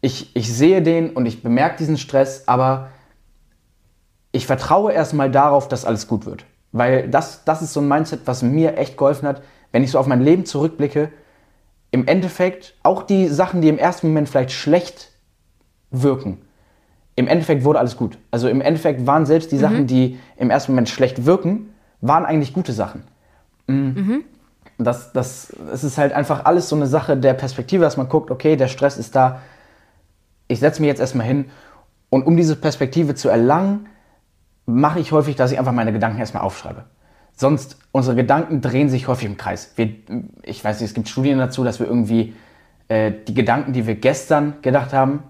[0.00, 2.90] ich, ich sehe den und ich bemerke diesen Stress, aber
[4.32, 6.44] ich vertraue erstmal darauf, dass alles gut wird.
[6.72, 9.98] Weil das, das ist so ein Mindset, was mir echt geholfen hat, wenn ich so
[9.98, 11.10] auf mein Leben zurückblicke.
[11.90, 15.12] Im Endeffekt, auch die Sachen, die im ersten Moment vielleicht schlecht
[15.90, 16.42] wirken,
[17.16, 18.18] im Endeffekt wurde alles gut.
[18.30, 19.60] Also im Endeffekt waren selbst die mhm.
[19.60, 23.04] Sachen, die im ersten Moment schlecht wirken, waren eigentlich gute Sachen.
[23.66, 23.94] Mhm.
[23.94, 24.24] Mhm.
[24.78, 28.30] Das, das, das ist halt einfach alles so eine Sache der Perspektive, dass man guckt,
[28.30, 29.40] okay, der Stress ist da,
[30.48, 31.46] ich setze mich jetzt erstmal hin
[32.10, 33.88] und um diese Perspektive zu erlangen,
[34.66, 36.84] mache ich häufig, dass ich einfach meine Gedanken erstmal aufschreibe.
[37.36, 39.72] Sonst, unsere Gedanken drehen sich häufig im Kreis.
[39.76, 39.90] Wir,
[40.42, 42.34] ich weiß nicht, es gibt Studien dazu, dass wir irgendwie
[42.88, 45.24] äh, die Gedanken, die wir gestern gedacht haben,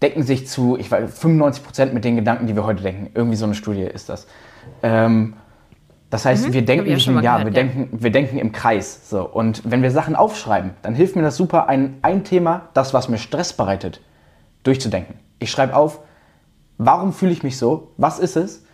[0.00, 3.10] decken sich zu, ich weiß, 95 Prozent mit den Gedanken, die wir heute denken.
[3.14, 4.26] Irgendwie so eine Studie ist das.
[4.82, 5.34] Ähm,
[6.14, 7.50] das heißt, mhm, wir denken nicht im Jahr, wir, ja.
[7.50, 9.10] denken, wir denken im Kreis.
[9.10, 9.28] So.
[9.28, 13.08] Und wenn wir Sachen aufschreiben, dann hilft mir das super, ein, ein Thema, das, was
[13.08, 14.00] mir Stress bereitet,
[14.62, 15.16] durchzudenken.
[15.40, 15.98] Ich schreibe auf,
[16.78, 18.64] warum fühle ich mich so, was ist es?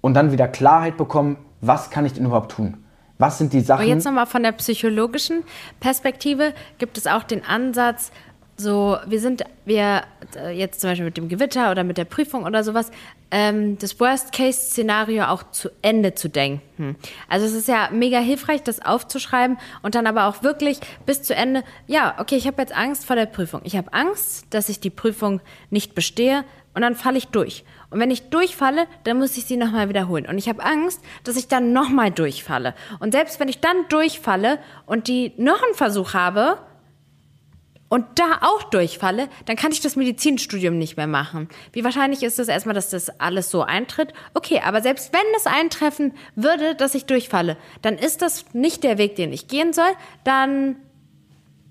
[0.00, 2.78] Und dann wieder Klarheit bekommen, was kann ich denn überhaupt tun?
[3.18, 3.84] Was sind die Sachen?
[3.84, 5.42] Und jetzt nochmal von der psychologischen
[5.80, 8.10] Perspektive gibt es auch den Ansatz,
[8.60, 10.02] so, wir sind, wir
[10.36, 12.90] äh, jetzt zum Beispiel mit dem Gewitter oder mit der Prüfung oder sowas,
[13.30, 16.96] ähm, das Worst-Case-Szenario auch zu Ende zu denken.
[17.28, 21.34] Also es ist ja mega hilfreich, das aufzuschreiben und dann aber auch wirklich bis zu
[21.34, 23.62] Ende, ja, okay, ich habe jetzt Angst vor der Prüfung.
[23.64, 25.40] Ich habe Angst, dass ich die Prüfung
[25.70, 26.44] nicht bestehe
[26.74, 27.64] und dann falle ich durch.
[27.90, 30.26] Und wenn ich durchfalle, dann muss ich sie nochmal wiederholen.
[30.26, 32.74] Und ich habe Angst, dass ich dann nochmal durchfalle.
[33.00, 36.58] Und selbst wenn ich dann durchfalle und die noch einen Versuch habe,
[37.90, 41.48] und da auch durchfalle, dann kann ich das Medizinstudium nicht mehr machen.
[41.72, 44.14] Wie wahrscheinlich ist es erstmal, dass das alles so eintritt?
[44.32, 48.96] Okay, aber selbst wenn es eintreffen würde, dass ich durchfalle, dann ist das nicht der
[48.96, 49.90] Weg, den ich gehen soll.
[50.22, 50.76] Dann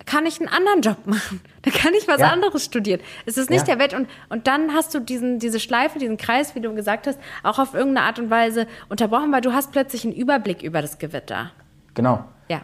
[0.05, 1.39] kann ich einen anderen Job machen.
[1.61, 2.31] Dann kann ich was ja.
[2.31, 2.99] anderes studieren.
[3.25, 3.75] Es ist nicht ja.
[3.75, 3.93] der Welt.
[3.93, 7.59] Und, und dann hast du diesen, diese Schleife, diesen Kreis, wie du gesagt hast, auch
[7.59, 11.51] auf irgendeine Art und Weise unterbrochen, weil du hast plötzlich einen Überblick über das Gewitter.
[11.93, 12.25] Genau.
[12.49, 12.61] Ja.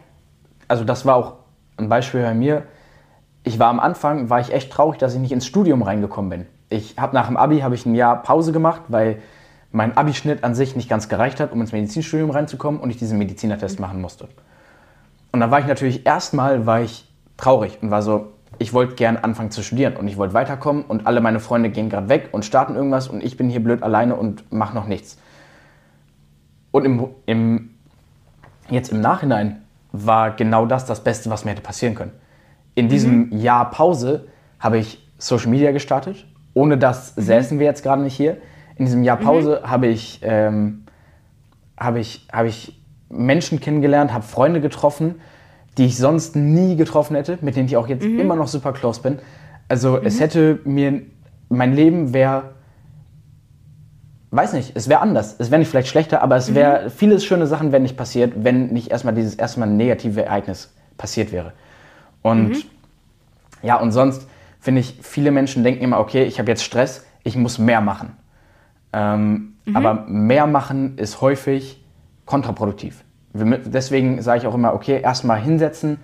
[0.67, 1.35] Also das war auch
[1.77, 2.67] ein Beispiel bei mir
[3.45, 6.45] ich war am Anfang, war ich echt traurig, dass ich nicht ins Studium reingekommen bin.
[6.69, 9.21] Ich habe nach dem Abi habe ich ein Jahr Pause gemacht, weil
[9.71, 13.19] mein Abischnitt an sich nicht ganz gereicht hat, um ins Medizinstudium reinzukommen und ich diesen
[13.19, 14.27] Medizinertest machen musste.
[15.31, 19.17] Und dann war ich natürlich erstmal war ich traurig und war so, ich wollte gern
[19.17, 22.45] anfangen zu studieren und ich wollte weiterkommen und alle meine Freunde gehen gerade weg und
[22.45, 25.19] starten irgendwas und ich bin hier blöd alleine und mache noch nichts.
[26.71, 27.69] Und im, im,
[28.69, 32.11] jetzt im Nachhinein war genau das das Beste, was mir hätte passieren können
[32.75, 33.37] in diesem mhm.
[33.39, 34.27] Jahr Pause
[34.59, 36.25] habe ich Social Media gestartet.
[36.53, 37.21] Ohne das mhm.
[37.21, 38.37] säßen wir jetzt gerade nicht hier.
[38.75, 39.23] In diesem Jahr mhm.
[39.23, 39.69] Pause mhm.
[39.69, 40.85] habe ich, ähm,
[41.77, 45.15] hab ich, hab ich Menschen kennengelernt, habe Freunde getroffen,
[45.77, 48.19] die ich sonst nie getroffen hätte, mit denen ich auch jetzt mhm.
[48.19, 49.19] immer noch super close bin.
[49.67, 50.19] Also es mhm.
[50.19, 51.01] hätte mir,
[51.49, 52.51] mein Leben wäre,
[54.31, 55.35] weiß nicht, es wäre anders.
[55.39, 58.67] Es wäre nicht vielleicht schlechter, aber es wäre, viele schöne Sachen wären nicht passiert, wenn
[58.67, 61.53] nicht erstmal dieses erstmal negative Ereignis passiert wäre.
[62.25, 62.63] Und mhm.
[63.61, 64.27] ja, und sonst
[64.59, 68.13] finde ich, viele Menschen denken immer, okay, ich habe jetzt Stress, ich muss mehr machen.
[68.93, 69.75] Ähm, mhm.
[69.75, 71.85] Aber mehr machen ist häufig
[72.25, 73.03] kontraproduktiv.
[73.33, 75.99] Deswegen sage ich auch immer, okay, erstmal hinsetzen,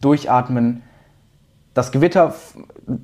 [0.00, 0.82] durchatmen,
[1.74, 2.34] das Gewitter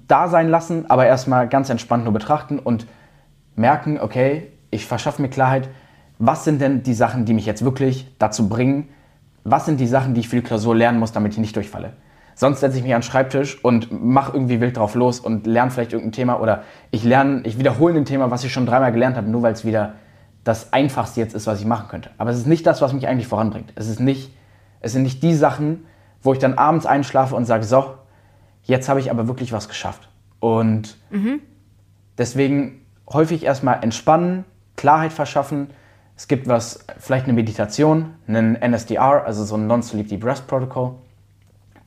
[0.08, 2.86] da sein lassen, aber erstmal ganz entspannt nur betrachten und
[3.54, 5.68] merken, okay, ich verschaffe mir Klarheit,
[6.18, 8.88] was sind denn die Sachen, die mich jetzt wirklich dazu bringen,
[9.44, 11.92] was sind die Sachen, die ich für die Klausur lernen muss, damit ich nicht durchfalle.
[12.34, 15.70] Sonst setze ich mich an den Schreibtisch und mache irgendwie wild drauf los und lerne
[15.70, 19.16] vielleicht irgendein Thema oder ich lerne, ich wiederhole ein Thema, was ich schon dreimal gelernt
[19.16, 19.94] habe, nur weil es wieder
[20.44, 22.10] das Einfachste jetzt ist, was ich machen könnte.
[22.18, 23.72] Aber es ist nicht das, was mich eigentlich voranbringt.
[23.76, 24.34] Es, ist nicht,
[24.80, 25.84] es sind nicht die Sachen,
[26.22, 27.94] wo ich dann abends einschlafe und sage, so,
[28.64, 30.08] jetzt habe ich aber wirklich was geschafft.
[30.40, 31.40] Und mhm.
[32.18, 34.44] deswegen häufig erstmal entspannen,
[34.76, 35.68] Klarheit verschaffen.
[36.16, 40.94] Es gibt was, vielleicht eine Meditation, einen NSDR, also so ein Non-Sleep Deep Rest Protocol.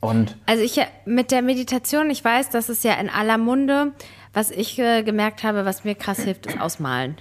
[0.06, 3.92] Und also ich mit der Meditation, ich weiß, das ist ja in aller Munde.
[4.32, 7.16] Was ich äh, gemerkt habe, was mir krass hilft, ist Ausmalen.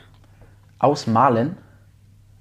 [0.79, 1.57] Ausmalen?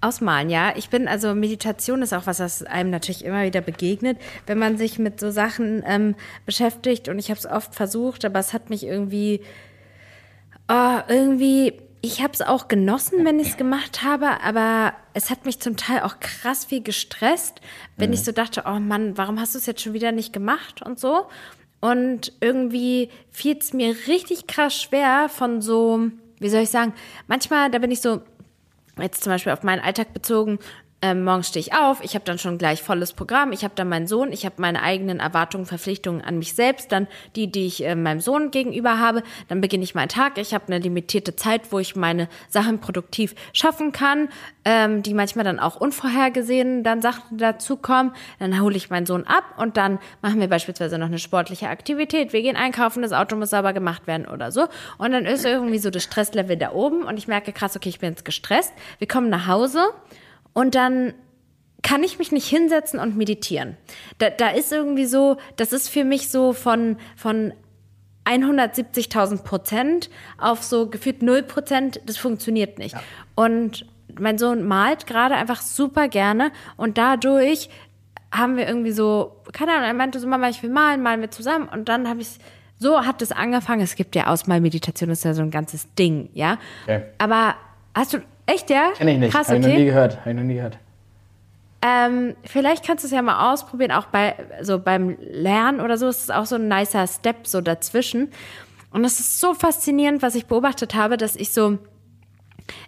[0.00, 0.74] Ausmalen, ja.
[0.76, 4.76] Ich bin, also Meditation ist auch was, was einem natürlich immer wieder begegnet, wenn man
[4.76, 6.14] sich mit so Sachen ähm,
[6.44, 7.08] beschäftigt.
[7.08, 9.40] Und ich habe es oft versucht, aber es hat mich irgendwie,
[10.68, 15.46] oh, irgendwie ich habe es auch genossen, wenn ich es gemacht habe, aber es hat
[15.46, 17.62] mich zum Teil auch krass viel gestresst,
[17.96, 18.14] wenn mhm.
[18.14, 21.00] ich so dachte, oh Mann, warum hast du es jetzt schon wieder nicht gemacht und
[21.00, 21.26] so.
[21.80, 26.92] Und irgendwie fiel es mir richtig krass schwer von so, wie soll ich sagen,
[27.26, 28.20] manchmal, da bin ich so,
[29.00, 30.58] jetzt zum Beispiel auf meinen Alltag bezogen,
[31.04, 33.90] ähm, morgens stehe ich auf, ich habe dann schon gleich volles Programm, ich habe dann
[33.90, 37.84] meinen Sohn, ich habe meine eigenen Erwartungen, Verpflichtungen an mich selbst, dann die, die ich
[37.84, 41.72] äh, meinem Sohn gegenüber habe, dann beginne ich meinen Tag, ich habe eine limitierte Zeit,
[41.72, 44.30] wo ich meine Sachen produktiv schaffen kann,
[44.64, 49.44] ähm, die manchmal dann auch unvorhergesehen dann Sachen dazukommen, dann hole ich meinen Sohn ab
[49.58, 53.50] und dann machen wir beispielsweise noch eine sportliche Aktivität, wir gehen einkaufen, das Auto muss
[53.50, 57.18] sauber gemacht werden oder so und dann ist irgendwie so das Stresslevel da oben und
[57.18, 59.90] ich merke krass, okay, ich bin jetzt gestresst, wir kommen nach Hause
[60.54, 61.12] und dann
[61.82, 63.76] kann ich mich nicht hinsetzen und meditieren.
[64.18, 67.52] Da, da ist irgendwie so, das ist für mich so von, von
[68.24, 72.94] 170.000 Prozent auf so gefühlt 0 Prozent, das funktioniert nicht.
[72.94, 73.02] Ja.
[73.34, 73.84] Und
[74.18, 77.68] mein Sohn malt gerade einfach super gerne und dadurch
[78.32, 81.30] haben wir irgendwie so, keine Ahnung, er meinte so, Mama, ich will malen, malen wir
[81.30, 82.38] zusammen und dann habe ich
[82.78, 83.82] so hat es angefangen.
[83.82, 86.58] Es gibt ja Ausmalmeditation, das ist ja so ein ganzes Ding, ja.
[86.84, 87.04] Okay.
[87.18, 87.54] Aber
[87.94, 88.90] hast du Echt, ja?
[88.96, 89.32] Kenn ich nicht.
[89.32, 89.48] Krass.
[89.48, 90.20] Habe ich noch nie gehört.
[90.20, 90.78] Habe ich noch nie gehört.
[91.86, 96.08] Ähm, vielleicht kannst du es ja mal ausprobieren, auch bei so beim Lernen oder so.
[96.08, 98.32] ist Es auch so ein nicer Step so dazwischen.
[98.90, 101.78] Und es ist so faszinierend, was ich beobachtet habe, dass ich so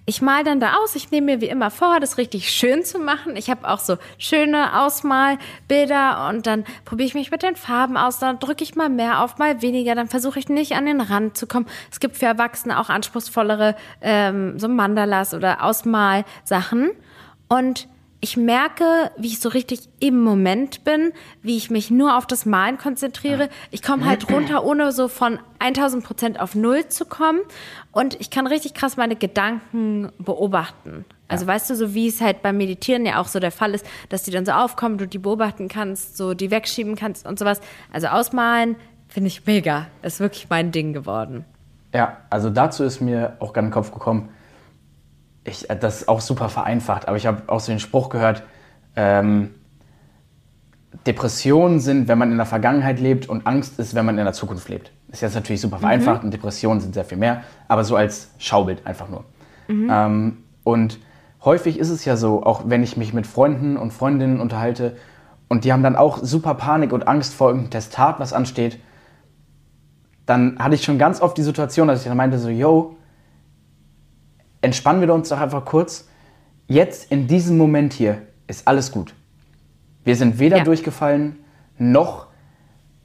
[0.06, 0.94] ich mal dann da aus.
[0.94, 3.36] Ich nehme mir wie immer vor, das richtig schön zu machen.
[3.36, 8.18] Ich habe auch so schöne Ausmalbilder und dann probiere ich mich mit den Farben aus.
[8.18, 9.94] Dann drücke ich mal mehr auf, mal weniger.
[9.94, 11.66] Dann versuche ich nicht an den Rand zu kommen.
[11.90, 16.90] Es gibt für Erwachsene auch anspruchsvollere ähm, so Mandalas oder Ausmalsachen.
[17.48, 17.88] Und
[18.20, 21.12] ich merke, wie ich so richtig im Moment bin,
[21.42, 23.48] wie ich mich nur auf das Malen konzentriere.
[23.70, 27.40] Ich komme halt runter, ohne so von 1000 Prozent auf Null zu kommen.
[27.92, 31.04] Und ich kann richtig krass meine Gedanken beobachten.
[31.28, 31.52] Also ja.
[31.52, 34.22] weißt du, so wie es halt beim Meditieren ja auch so der Fall ist, dass
[34.22, 37.60] die dann so aufkommen, du die beobachten kannst, so die wegschieben kannst und sowas.
[37.92, 38.76] Also ausmalen
[39.08, 39.86] finde ich mega.
[40.02, 41.44] Ist wirklich mein Ding geworden.
[41.92, 44.30] Ja, also dazu ist mir auch gerade in den Kopf gekommen,
[45.46, 48.42] ich, äh, das ist auch super vereinfacht, aber ich habe auch so den Spruch gehört,
[48.94, 49.54] ähm,
[51.06, 54.32] Depressionen sind, wenn man in der Vergangenheit lebt und Angst ist, wenn man in der
[54.32, 54.92] Zukunft lebt.
[55.12, 56.26] Ist jetzt natürlich super vereinfacht mhm.
[56.26, 59.24] und Depressionen sind sehr viel mehr, aber so als Schaubild einfach nur.
[59.68, 59.88] Mhm.
[59.90, 60.98] Ähm, und
[61.44, 64.96] häufig ist es ja so, auch wenn ich mich mit Freunden und Freundinnen unterhalte
[65.48, 68.80] und die haben dann auch super Panik und Angst vor irgendeinem Testat, was ansteht,
[70.24, 72.95] dann hatte ich schon ganz oft die Situation, dass ich dann meinte so, yo,
[74.66, 76.08] entspannen wir uns doch einfach kurz.
[76.66, 79.14] Jetzt in diesem Moment hier ist alles gut.
[80.02, 80.64] Wir sind weder ja.
[80.64, 81.38] durchgefallen,
[81.78, 82.26] noch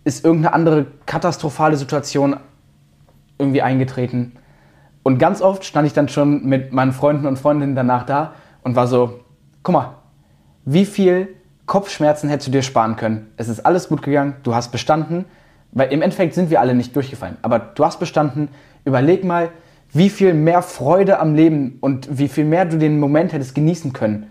[0.04, 2.36] ist irgendeine andere katastrophale Situation
[3.38, 4.32] irgendwie eingetreten.
[5.04, 8.34] Und ganz oft stand ich dann schon mit meinen Freunden und Freundinnen danach da
[8.64, 9.20] und war so,
[9.62, 9.96] guck mal,
[10.66, 11.28] wie viel
[11.68, 13.28] Kopfschmerzen hättest du dir sparen können?
[13.38, 15.26] Es ist alles gut gegangen, du hast bestanden,
[15.74, 18.50] weil im Endeffekt sind wir alle nicht durchgefallen, aber du hast bestanden.
[18.84, 19.52] Überleg mal,
[19.94, 23.94] wie viel mehr Freude am Leben und wie viel mehr du den Moment hättest genießen
[23.94, 24.28] können,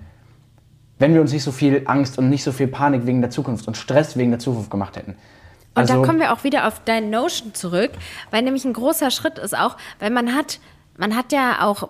[0.99, 3.67] wenn wir uns nicht so viel Angst und nicht so viel Panik wegen der Zukunft
[3.69, 5.17] und Stress wegen der Zukunft gemacht hätten.
[5.75, 7.91] Also, und da kommen wir auch wieder auf dein Notion zurück,
[8.31, 10.61] weil nämlich ein großer Schritt ist auch, weil man hat,
[10.97, 11.89] man hat ja auch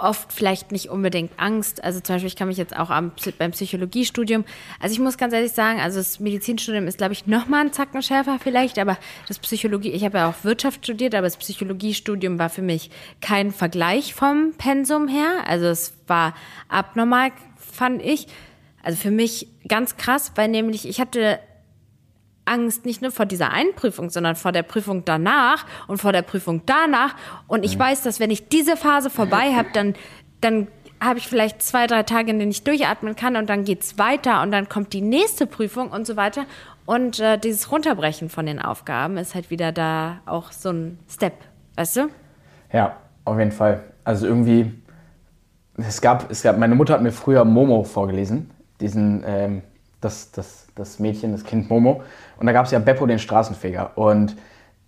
[0.00, 1.82] oft vielleicht nicht unbedingt Angst.
[1.84, 4.44] Also zum Beispiel, ich kann mich jetzt auch am, beim Psychologiestudium,
[4.80, 8.02] also ich muss ganz ehrlich sagen, also das Medizinstudium ist, glaube ich, nochmal ein Zacken
[8.02, 8.98] schärfer vielleicht, aber
[9.28, 12.90] das Psychologie, ich habe ja auch Wirtschaft studiert, aber das Psychologiestudium war für mich
[13.20, 15.44] kein Vergleich vom Pensum her.
[15.46, 16.34] Also es war
[16.68, 18.26] abnormal, fand ich.
[18.82, 21.38] Also für mich ganz krass, weil nämlich ich hatte
[22.50, 26.22] Angst nicht nur vor dieser einen Prüfung, sondern vor der Prüfung danach und vor der
[26.22, 27.14] Prüfung danach.
[27.46, 29.94] Und ich weiß, dass wenn ich diese Phase vorbei habe, dann,
[30.40, 30.66] dann
[31.00, 33.98] habe ich vielleicht zwei, drei Tage, in denen ich durchatmen kann und dann geht es
[33.98, 36.44] weiter und dann kommt die nächste Prüfung und so weiter.
[36.84, 41.34] Und äh, dieses Runterbrechen von den Aufgaben ist halt wieder da auch so ein Step,
[41.76, 42.08] weißt du?
[42.72, 43.82] Ja, auf jeden Fall.
[44.04, 44.72] Also irgendwie,
[45.76, 49.62] es gab, es gab, meine Mutter hat mir früher Momo vorgelesen, diesen, ähm,
[50.00, 52.02] das, das, das Mädchen, das Kind Momo.
[52.40, 53.92] Und da gab es ja Beppo, den Straßenfeger.
[53.96, 54.36] Und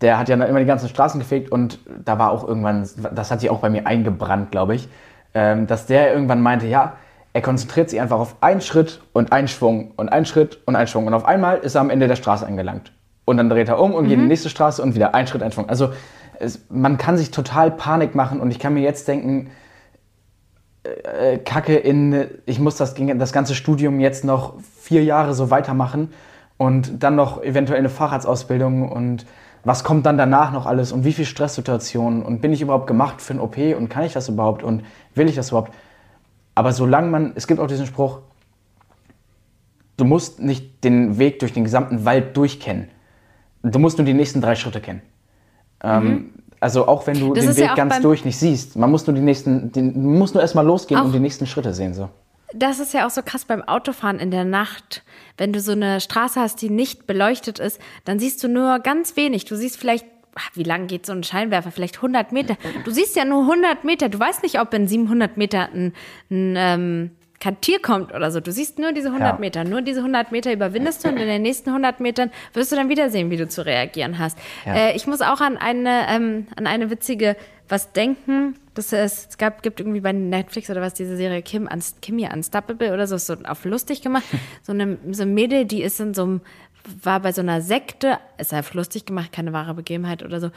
[0.01, 3.41] der hat ja immer die ganzen Straßen gefegt und da war auch irgendwann, das hat
[3.41, 4.89] sich auch bei mir eingebrannt, glaube ich,
[5.33, 6.95] ähm, dass der irgendwann meinte, ja,
[7.35, 10.89] er konzentriert sich einfach auf einen Schritt und einen Schwung und einen Schritt und einen
[10.89, 11.07] Schwung.
[11.07, 12.93] Und auf einmal ist er am Ende der Straße angelangt.
[13.25, 14.09] Und dann dreht er um und mhm.
[14.09, 14.29] geht in die mhm.
[14.29, 15.69] nächste Straße und wieder ein Schritt, ein Schwung.
[15.69, 15.93] Also
[16.41, 19.51] es, man kann sich total Panik machen und ich kann mir jetzt denken,
[20.83, 26.13] äh, Kacke in, ich muss das, das ganze Studium jetzt noch vier Jahre so weitermachen
[26.63, 29.27] und dann noch eventuell eine Facharztausbildung und
[29.65, 33.21] was kommt dann danach noch alles und wie viel Stresssituationen und bin ich überhaupt gemacht
[33.21, 34.85] für ein OP und kann ich das überhaupt und
[35.17, 35.75] will ich das überhaupt?
[36.55, 38.21] Aber solange man, es gibt auch diesen Spruch,
[39.97, 42.91] du musst nicht den Weg durch den gesamten Wald durchkennen.
[43.65, 45.03] Du musst nur die nächsten drei Schritte kennen.
[45.83, 46.31] Ähm, mhm.
[46.61, 49.17] also auch wenn du das den Weg ja ganz durch nicht siehst, man muss nur
[49.17, 51.93] die nächsten, den, muss nur erstmal losgehen und die nächsten Schritte sehen.
[51.93, 52.09] So
[52.55, 55.03] das ist ja auch so krass beim Autofahren in der Nacht.
[55.37, 59.17] Wenn du so eine Straße hast, die nicht beleuchtet ist, dann siehst du nur ganz
[59.17, 59.45] wenig.
[59.45, 60.07] Du siehst vielleicht,
[60.55, 61.71] wie lang geht so ein Scheinwerfer?
[61.71, 62.57] Vielleicht 100 Meter.
[62.85, 64.09] Du siehst ja nur 100 Meter.
[64.09, 65.93] Du weißt nicht, ob in 700 Meter ein,
[66.31, 67.11] ein ähm,
[67.43, 68.41] kein Tier kommt oder so.
[68.41, 69.39] Du siehst nur diese 100 ja.
[69.39, 69.65] Meter.
[69.65, 72.89] Nur diese 100 Meter überwindest du und in den nächsten 100 Metern wirst du dann
[72.89, 74.39] wieder sehen, wie du zu reagieren hast.
[74.65, 74.75] Ja.
[74.75, 77.37] Äh, ich muss auch an eine, ähm, an eine witzige
[77.69, 78.55] was denken.
[78.75, 81.69] Das ist, es gab, gibt irgendwie bei Netflix oder was diese Serie Kim,
[82.01, 84.25] Kimmy Unstoppable oder so, so auf lustig gemacht.
[84.63, 86.41] So eine, so eine Mädel, die ist in so einem,
[87.03, 90.51] war bei so einer Sekte, ist auf lustig gemacht, keine wahre Begebenheit oder so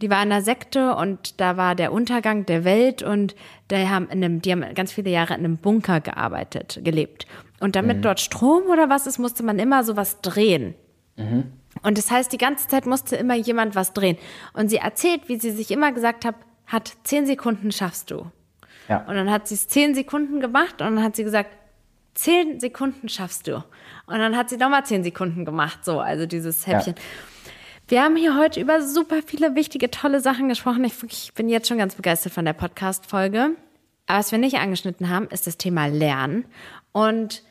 [0.00, 3.34] die war in einer Sekte und da war der Untergang der Welt und
[3.70, 7.26] die haben, in einem, die haben ganz viele Jahre in einem Bunker gearbeitet, gelebt.
[7.60, 8.02] Und damit mhm.
[8.02, 10.74] dort Strom oder was ist, musste man immer sowas drehen.
[11.16, 11.44] Mhm.
[11.82, 14.18] Und das heißt, die ganze Zeit musste immer jemand was drehen.
[14.52, 16.34] Und sie erzählt, wie sie sich immer gesagt hat,
[16.66, 18.30] hat zehn Sekunden schaffst du.
[18.88, 18.98] Ja.
[19.06, 21.50] Und dann hat sie es zehn Sekunden gemacht und dann hat sie gesagt,
[22.14, 23.56] zehn Sekunden schaffst du.
[24.06, 26.94] Und dann hat sie nochmal zehn Sekunden gemacht, so, also dieses Häppchen.
[26.96, 27.02] Ja.
[27.86, 30.84] Wir haben hier heute über super viele wichtige, tolle Sachen gesprochen.
[30.84, 33.50] Ich, ich bin jetzt schon ganz begeistert von der Podcast-Folge.
[34.06, 36.46] Aber was wir nicht angeschnitten haben, ist das Thema Lernen.
[36.92, 37.42] Und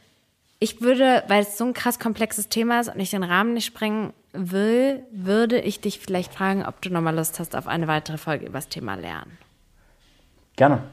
[0.64, 3.66] ich würde, weil es so ein krass komplexes Thema ist und ich den Rahmen nicht
[3.66, 8.18] sprengen will, würde ich dich vielleicht fragen, ob du nochmal Lust hast auf eine weitere
[8.18, 9.38] Folge über das Thema Lernen.
[10.56, 10.84] Gerne.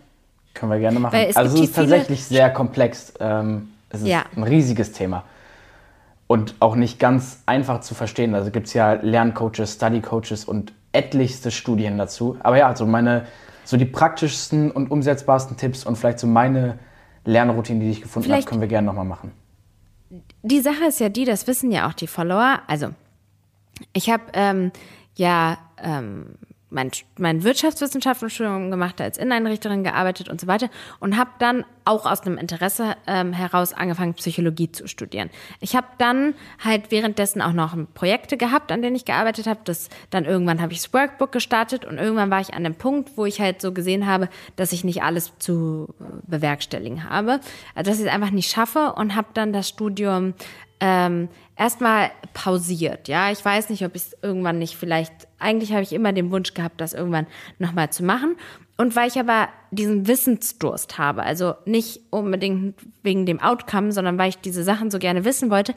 [0.54, 1.14] Können wir gerne machen.
[1.14, 3.14] Es also es ist tatsächlich sehr komplex.
[3.20, 4.24] Ähm, es ist ja.
[4.34, 5.22] ein riesiges Thema
[6.26, 8.34] und auch nicht ganz einfach zu verstehen.
[8.34, 12.36] Also gibt es ja Lerncoaches, Studycoaches und etlichste Studien dazu.
[12.40, 13.26] Aber ja, also meine,
[13.64, 16.80] so die praktischsten und umsetzbarsten Tipps und vielleicht so meine
[17.24, 19.30] Lernroutine, die ich gefunden habe, können wir gerne nochmal machen.
[20.42, 22.60] Die Sache ist ja die, das wissen ja auch die Follower.
[22.66, 22.90] Also,
[23.92, 24.72] ich habe ähm,
[25.14, 26.34] ja ähm,
[26.70, 32.22] mein, mein Wirtschaftswissenschaftenstudium gemacht, als Inneneinrichterin gearbeitet und so weiter und habe dann auch aus
[32.22, 35.30] einem Interesse ähm, heraus angefangen, Psychologie zu studieren.
[35.60, 39.60] Ich habe dann halt währenddessen auch noch Projekte gehabt, an denen ich gearbeitet habe.
[39.64, 43.16] Das, dann irgendwann habe ich das Workbook gestartet und irgendwann war ich an dem Punkt,
[43.16, 45.94] wo ich halt so gesehen habe, dass ich nicht alles zu
[46.26, 47.40] bewerkstelligen habe,
[47.74, 50.34] also dass ich es einfach nicht schaffe und habe dann das Studium
[50.80, 53.08] ähm, erstmal pausiert.
[53.08, 56.30] Ja, ich weiß nicht, ob ich es irgendwann nicht vielleicht, eigentlich habe ich immer den
[56.30, 57.26] Wunsch gehabt, das irgendwann
[57.58, 58.36] nochmal zu machen.
[58.76, 64.30] Und weil ich aber diesen Wissensdurst habe, also nicht unbedingt wegen dem Outcome, sondern weil
[64.30, 65.74] ich diese Sachen so gerne wissen wollte,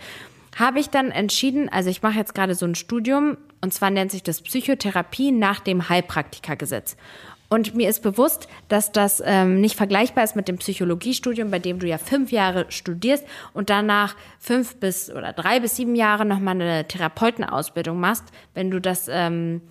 [0.57, 4.11] habe ich dann entschieden, also ich mache jetzt gerade so ein Studium und zwar nennt
[4.11, 6.95] sich das Psychotherapie nach dem Heilpraktikergesetz.
[7.49, 11.79] Und mir ist bewusst, dass das ähm, nicht vergleichbar ist mit dem Psychologiestudium, bei dem
[11.79, 16.55] du ja fünf Jahre studierst und danach fünf bis oder drei bis sieben Jahre nochmal
[16.55, 18.23] eine Therapeutenausbildung machst.
[18.53, 19.61] Wenn du das ähm,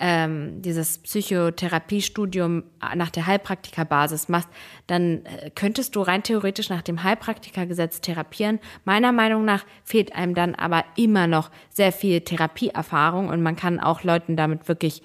[0.00, 2.64] ähm, dieses Psychotherapiestudium
[2.94, 4.48] nach der Heilpraktikerbasis machst,
[4.86, 8.60] dann äh, könntest du rein theoretisch nach dem Heilpraktikergesetz therapieren.
[8.84, 13.78] Meiner Meinung nach fehlt einem dann aber immer noch sehr viel Therapieerfahrung und man kann
[13.78, 15.02] auch Leuten damit wirklich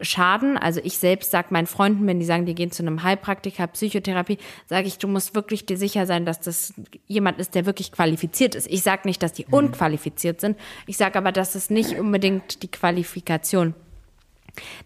[0.00, 0.56] schaden.
[0.58, 4.38] Also ich selbst sage meinen Freunden, wenn die sagen, die gehen zu einem Heilpraktiker, Psychotherapie,
[4.66, 6.74] sage ich, du musst wirklich dir sicher sein, dass das
[7.06, 8.66] jemand ist, der wirklich qualifiziert ist.
[8.68, 9.54] Ich sage nicht, dass die mhm.
[9.54, 10.58] unqualifiziert sind.
[10.86, 13.74] Ich sage aber, dass es nicht unbedingt die Qualifikation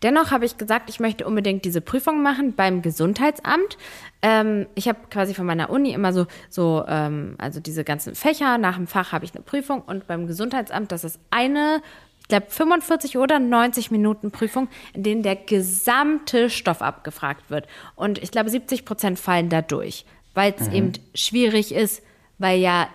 [0.03, 3.77] Dennoch habe ich gesagt, ich möchte unbedingt diese Prüfung machen beim Gesundheitsamt.
[4.23, 8.59] Ähm, ich habe quasi von meiner Uni immer so, so ähm, also diese ganzen Fächer.
[8.59, 11.83] Nach dem Fach habe ich eine Prüfung und beim Gesundheitsamt, das ist eine
[12.29, 17.67] ich glaube, 45 oder 90 Minuten Prüfung, in denen der gesamte Stoff abgefragt wird.
[17.97, 20.05] Und ich glaube, 70 Prozent fallen da durch,
[20.35, 20.75] weil es mhm.
[20.75, 22.03] eben schwierig ist,
[22.37, 22.89] weil ja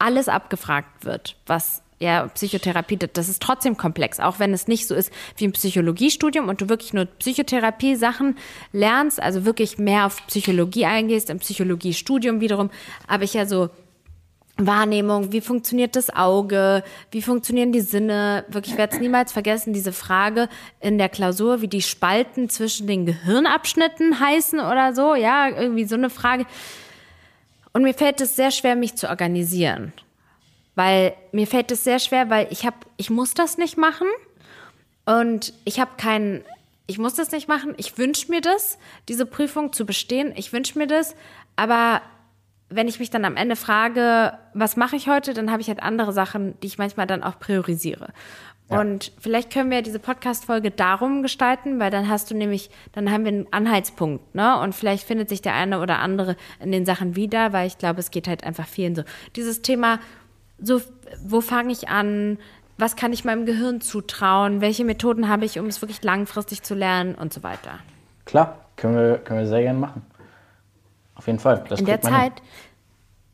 [0.00, 4.96] alles abgefragt wird, was ja, Psychotherapie, das ist trotzdem komplex, auch wenn es nicht so
[4.96, 8.38] ist wie ein Psychologiestudium und du wirklich nur Psychotherapie-Sachen
[8.72, 12.70] lernst, also wirklich mehr auf Psychologie eingehst, im Psychologiestudium wiederum,
[13.06, 13.70] habe ich ja so
[14.66, 18.44] Wahrnehmung, wie funktioniert das Auge, wie funktionieren die Sinne.
[18.48, 20.48] Wirklich, ich werde es niemals vergessen, diese Frage
[20.80, 25.14] in der Klausur, wie die Spalten zwischen den Gehirnabschnitten heißen oder so.
[25.14, 26.46] Ja, irgendwie so eine Frage.
[27.72, 29.92] Und mir fällt es sehr schwer, mich zu organisieren.
[30.74, 34.08] Weil mir fällt es sehr schwer, weil ich habe, ich muss das nicht machen.
[35.04, 36.44] Und ich habe keinen,
[36.86, 37.74] ich muss das nicht machen.
[37.76, 40.32] Ich wünsche mir das, diese Prüfung zu bestehen.
[40.36, 41.14] Ich wünsche mir das.
[41.56, 42.02] Aber
[42.70, 45.82] wenn ich mich dann am Ende frage, was mache ich heute, dann habe ich halt
[45.82, 48.12] andere Sachen, die ich manchmal dann auch priorisiere.
[48.70, 48.80] Ja.
[48.80, 53.24] Und vielleicht können wir diese Podcast-Folge darum gestalten, weil dann hast du nämlich, dann haben
[53.24, 54.58] wir einen Anhaltspunkt, ne?
[54.60, 57.98] Und vielleicht findet sich der eine oder andere in den Sachen wieder, weil ich glaube,
[57.98, 59.02] es geht halt einfach vielen so.
[59.34, 59.98] Dieses Thema,
[60.58, 60.80] so,
[61.24, 62.38] wo fange ich an?
[62.78, 64.60] Was kann ich meinem Gehirn zutrauen?
[64.60, 67.80] Welche Methoden habe ich, um es wirklich langfristig zu lernen und so weiter?
[68.24, 70.02] Klar, können wir, können wir sehr gerne machen.
[71.20, 71.62] Auf jeden Fall.
[71.68, 72.32] Das in der Zeit,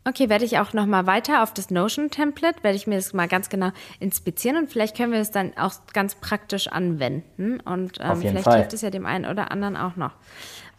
[0.05, 3.26] Okay, werde ich auch noch mal weiter auf das Notion-Template, werde ich mir das mal
[3.26, 8.16] ganz genau inspizieren und vielleicht können wir es dann auch ganz praktisch anwenden und ähm,
[8.20, 8.59] vielleicht Fall.
[8.59, 10.12] hilft es ja dem einen oder anderen auch noch.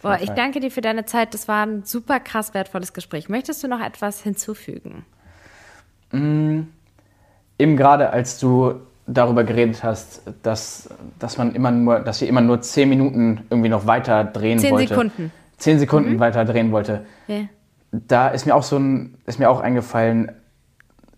[0.01, 1.33] Boah, ich danke dir für deine Zeit.
[1.33, 3.29] Das war ein super krass wertvolles Gespräch.
[3.29, 5.05] Möchtest du noch etwas hinzufügen?
[6.13, 6.67] Eben
[7.57, 10.89] gerade als du darüber geredet hast, dass,
[11.19, 14.71] dass man immer nur, dass sie immer nur zehn Minuten irgendwie noch weiter drehen Zehn
[14.71, 14.89] wollte.
[14.89, 15.31] Sekunden.
[15.57, 17.05] Zehn Sekunden weiter drehen wollte.
[17.27, 17.41] Ja.
[17.91, 20.31] Da ist mir auch so ein, ist mir auch eingefallen,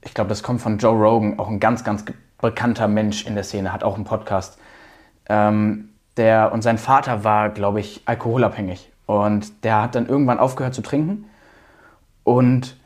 [0.01, 2.05] ich glaube, das kommt von Joe Rogan, auch ein ganz, ganz
[2.39, 4.57] bekannter Mensch in der Szene, hat auch einen Podcast.
[5.27, 8.91] Ähm, der, und sein Vater war, glaube ich, alkoholabhängig.
[9.05, 11.25] Und der hat dann irgendwann aufgehört zu trinken.
[12.23, 12.77] Und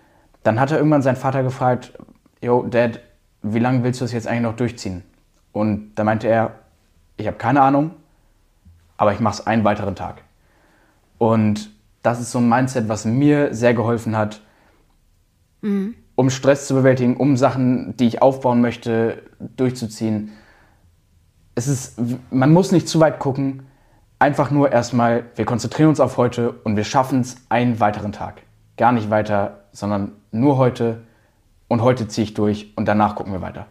[0.43, 1.93] dann hat er irgendwann seinen Vater gefragt,
[2.41, 2.99] yo, Dad,
[3.41, 5.03] wie lange willst du das jetzt eigentlich noch durchziehen?
[5.51, 6.51] Und da meinte er,
[7.17, 7.91] ich habe keine Ahnung,
[8.97, 10.23] aber ich mache es einen weiteren Tag.
[11.24, 11.69] Und
[12.01, 14.41] das ist so ein Mindset, was mir sehr geholfen hat,
[16.15, 19.24] um Stress zu bewältigen, um Sachen, die ich aufbauen möchte,
[19.55, 20.34] durchzuziehen.
[21.55, 21.97] Es ist,
[22.30, 23.63] man muss nicht zu weit gucken,
[24.19, 28.41] einfach nur erstmal, wir konzentrieren uns auf heute und wir schaffen es einen weiteren Tag.
[28.76, 31.03] Gar nicht weiter, sondern nur heute
[31.69, 33.67] und heute ziehe ich durch und danach gucken wir weiter.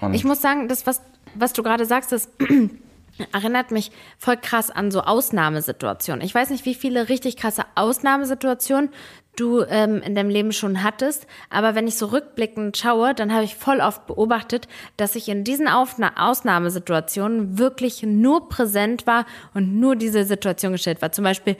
[0.00, 1.02] Und Ich muss sagen, das, was,
[1.34, 2.28] was du gerade sagst, das
[3.32, 6.24] erinnert mich voll krass an so Ausnahmesituationen.
[6.24, 8.90] Ich weiß nicht, wie viele richtig krasse Ausnahmesituationen
[9.36, 13.44] du ähm, in deinem Leben schon hattest, aber wenn ich so rückblickend schaue, dann habe
[13.44, 19.78] ich voll oft beobachtet, dass ich in diesen Aufna Ausnahmesituationen wirklich nur präsent war und
[19.80, 21.12] nur diese Situation gestellt war.
[21.12, 21.56] Zum Beispiel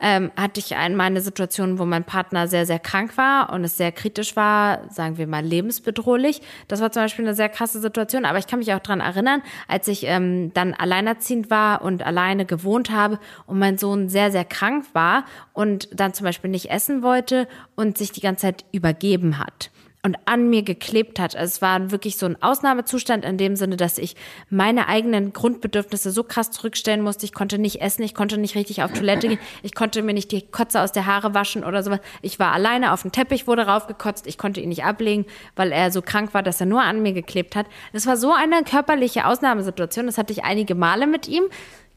[0.00, 3.76] ähm, hatte ich einmal eine Situation, wo mein Partner sehr, sehr krank war und es
[3.76, 6.40] sehr kritisch war, sagen wir mal lebensbedrohlich.
[6.68, 9.42] Das war zum Beispiel eine sehr krasse Situation, aber ich kann mich auch dran erinnern,
[9.66, 14.44] als ich ähm, dann alleinerziehend war und alleine gewohnt habe und mein Sohn sehr, sehr
[14.44, 19.38] krank war und dann zum Beispiel nicht essen wollte und sich die ganze Zeit übergeben
[19.38, 19.70] hat
[20.08, 21.36] und an mir geklebt hat.
[21.36, 24.16] Also es war wirklich so ein Ausnahmezustand in dem Sinne, dass ich
[24.48, 27.26] meine eigenen Grundbedürfnisse so krass zurückstellen musste.
[27.26, 30.32] Ich konnte nicht essen, ich konnte nicht richtig auf Toilette gehen, ich konnte mir nicht
[30.32, 32.00] die Kotze aus der Haare waschen oder sowas.
[32.22, 35.90] Ich war alleine auf dem Teppich, wurde raufgekotzt, ich konnte ihn nicht ablegen, weil er
[35.90, 37.66] so krank war, dass er nur an mir geklebt hat.
[37.92, 40.06] Das war so eine körperliche Ausnahmesituation.
[40.06, 41.44] Das hatte ich einige Male mit ihm.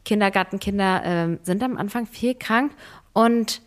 [0.03, 2.73] Kindergartenkinder ähm, sind am Anfang viel krank
[3.13, 3.61] und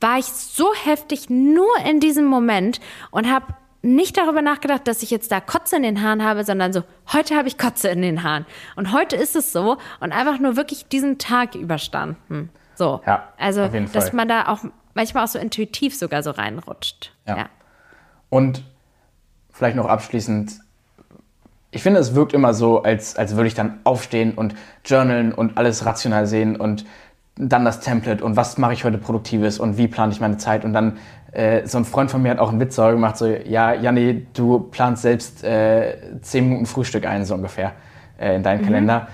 [0.00, 2.80] war ich so heftig nur in diesem Moment
[3.10, 6.72] und habe nicht darüber nachgedacht, dass ich jetzt da Kotze in den Haaren habe, sondern
[6.72, 6.82] so,
[7.12, 8.46] heute habe ich Kotze in den Haaren.
[8.76, 12.50] Und heute ist es so und einfach nur wirklich diesen Tag überstanden.
[12.74, 13.00] So.
[13.06, 17.12] Ja, also, auf jeden dass man da auch manchmal auch so intuitiv sogar so reinrutscht.
[17.26, 17.36] Ja.
[17.36, 17.46] ja.
[18.28, 18.64] Und
[19.50, 20.60] vielleicht noch abschließend,
[21.70, 25.56] ich finde, es wirkt immer so, als, als würde ich dann aufstehen und journalen und
[25.56, 26.84] alles rational sehen und
[27.48, 30.64] dann das Template und was mache ich heute Produktives und wie plane ich meine Zeit.
[30.64, 30.98] Und dann,
[31.32, 34.26] äh, so ein Freund von mir hat auch einen Witz darüber gemacht, so, ja, Janni,
[34.34, 37.72] du planst selbst äh, 10 Minuten Frühstück ein, so ungefähr,
[38.18, 39.08] äh, in deinen Kalender.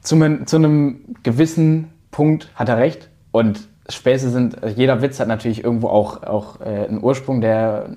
[0.00, 3.10] Zu, einem- zu einem gewissen Punkt hat er recht.
[3.32, 7.96] Und Späße sind, jeder Witz hat natürlich irgendwo auch, auch äh, einen Ursprung, der,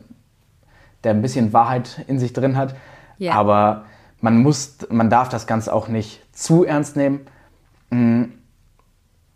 [1.04, 2.76] der ein bisschen Wahrheit in sich drin hat.
[3.18, 3.34] Ja.
[3.34, 3.86] Aber
[4.22, 7.22] man muss, man darf das Ganze auch nicht zu ernst nehmen.
[7.90, 8.24] Mm,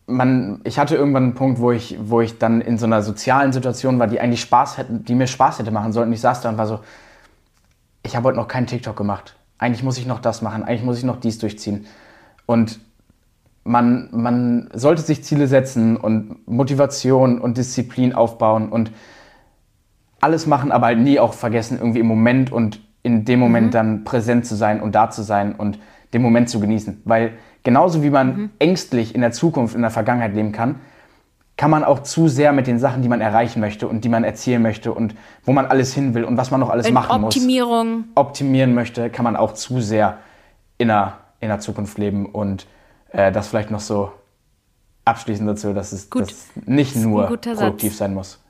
[0.05, 3.53] Man, ich hatte irgendwann einen Punkt, wo ich, wo ich dann in so einer sozialen
[3.53, 6.09] Situation war, die eigentlich Spaß hätte, die mir Spaß hätte machen sollen.
[6.09, 6.79] Und ich saß da und war so,
[8.03, 9.37] ich habe heute noch keinen TikTok gemacht.
[9.57, 11.85] Eigentlich muss ich noch das machen, eigentlich muss ich noch dies durchziehen.
[12.45, 12.79] Und
[13.63, 18.91] man, man sollte sich Ziele setzen und Motivation und Disziplin aufbauen und
[20.19, 24.03] alles machen, aber halt nie auch vergessen, irgendwie im Moment und in dem Moment dann
[24.03, 25.79] präsent zu sein und da zu sein und
[26.13, 27.01] den Moment zu genießen.
[27.05, 27.33] Weil
[27.63, 30.75] genauso wie man ängstlich in der Zukunft, in der Vergangenheit leben kann,
[31.55, 34.23] kann man auch zu sehr mit den Sachen, die man erreichen möchte und die man
[34.23, 35.13] erzielen möchte und
[35.45, 38.05] wo man alles hin will und was man noch alles In machen muss Optimierung.
[38.15, 40.17] optimieren möchte, kann man auch zu sehr
[40.79, 42.25] in der, in der Zukunft leben.
[42.25, 42.65] Und
[43.11, 44.11] äh, das vielleicht noch so
[45.05, 46.23] abschließend dazu, dass es Gut.
[46.23, 47.97] dass nicht Das nur produktiv Satz.
[47.99, 48.42] sein muss.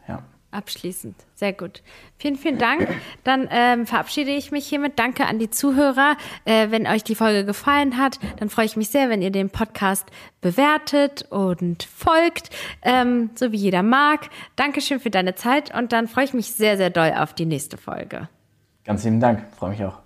[0.53, 1.15] Abschließend.
[1.33, 1.81] Sehr gut.
[2.17, 2.87] Vielen, vielen Dank.
[3.23, 4.99] Dann ähm, verabschiede ich mich hiermit.
[4.99, 6.15] Danke an die Zuhörer.
[6.45, 9.49] Äh, wenn euch die Folge gefallen hat, dann freue ich mich sehr, wenn ihr den
[9.49, 10.05] Podcast
[10.41, 12.51] bewertet und folgt,
[12.83, 14.29] ähm, so wie jeder mag.
[14.55, 17.77] Dankeschön für deine Zeit und dann freue ich mich sehr, sehr doll auf die nächste
[17.77, 18.29] Folge.
[18.85, 20.02] Ganz lieben Dank, freue mich auch.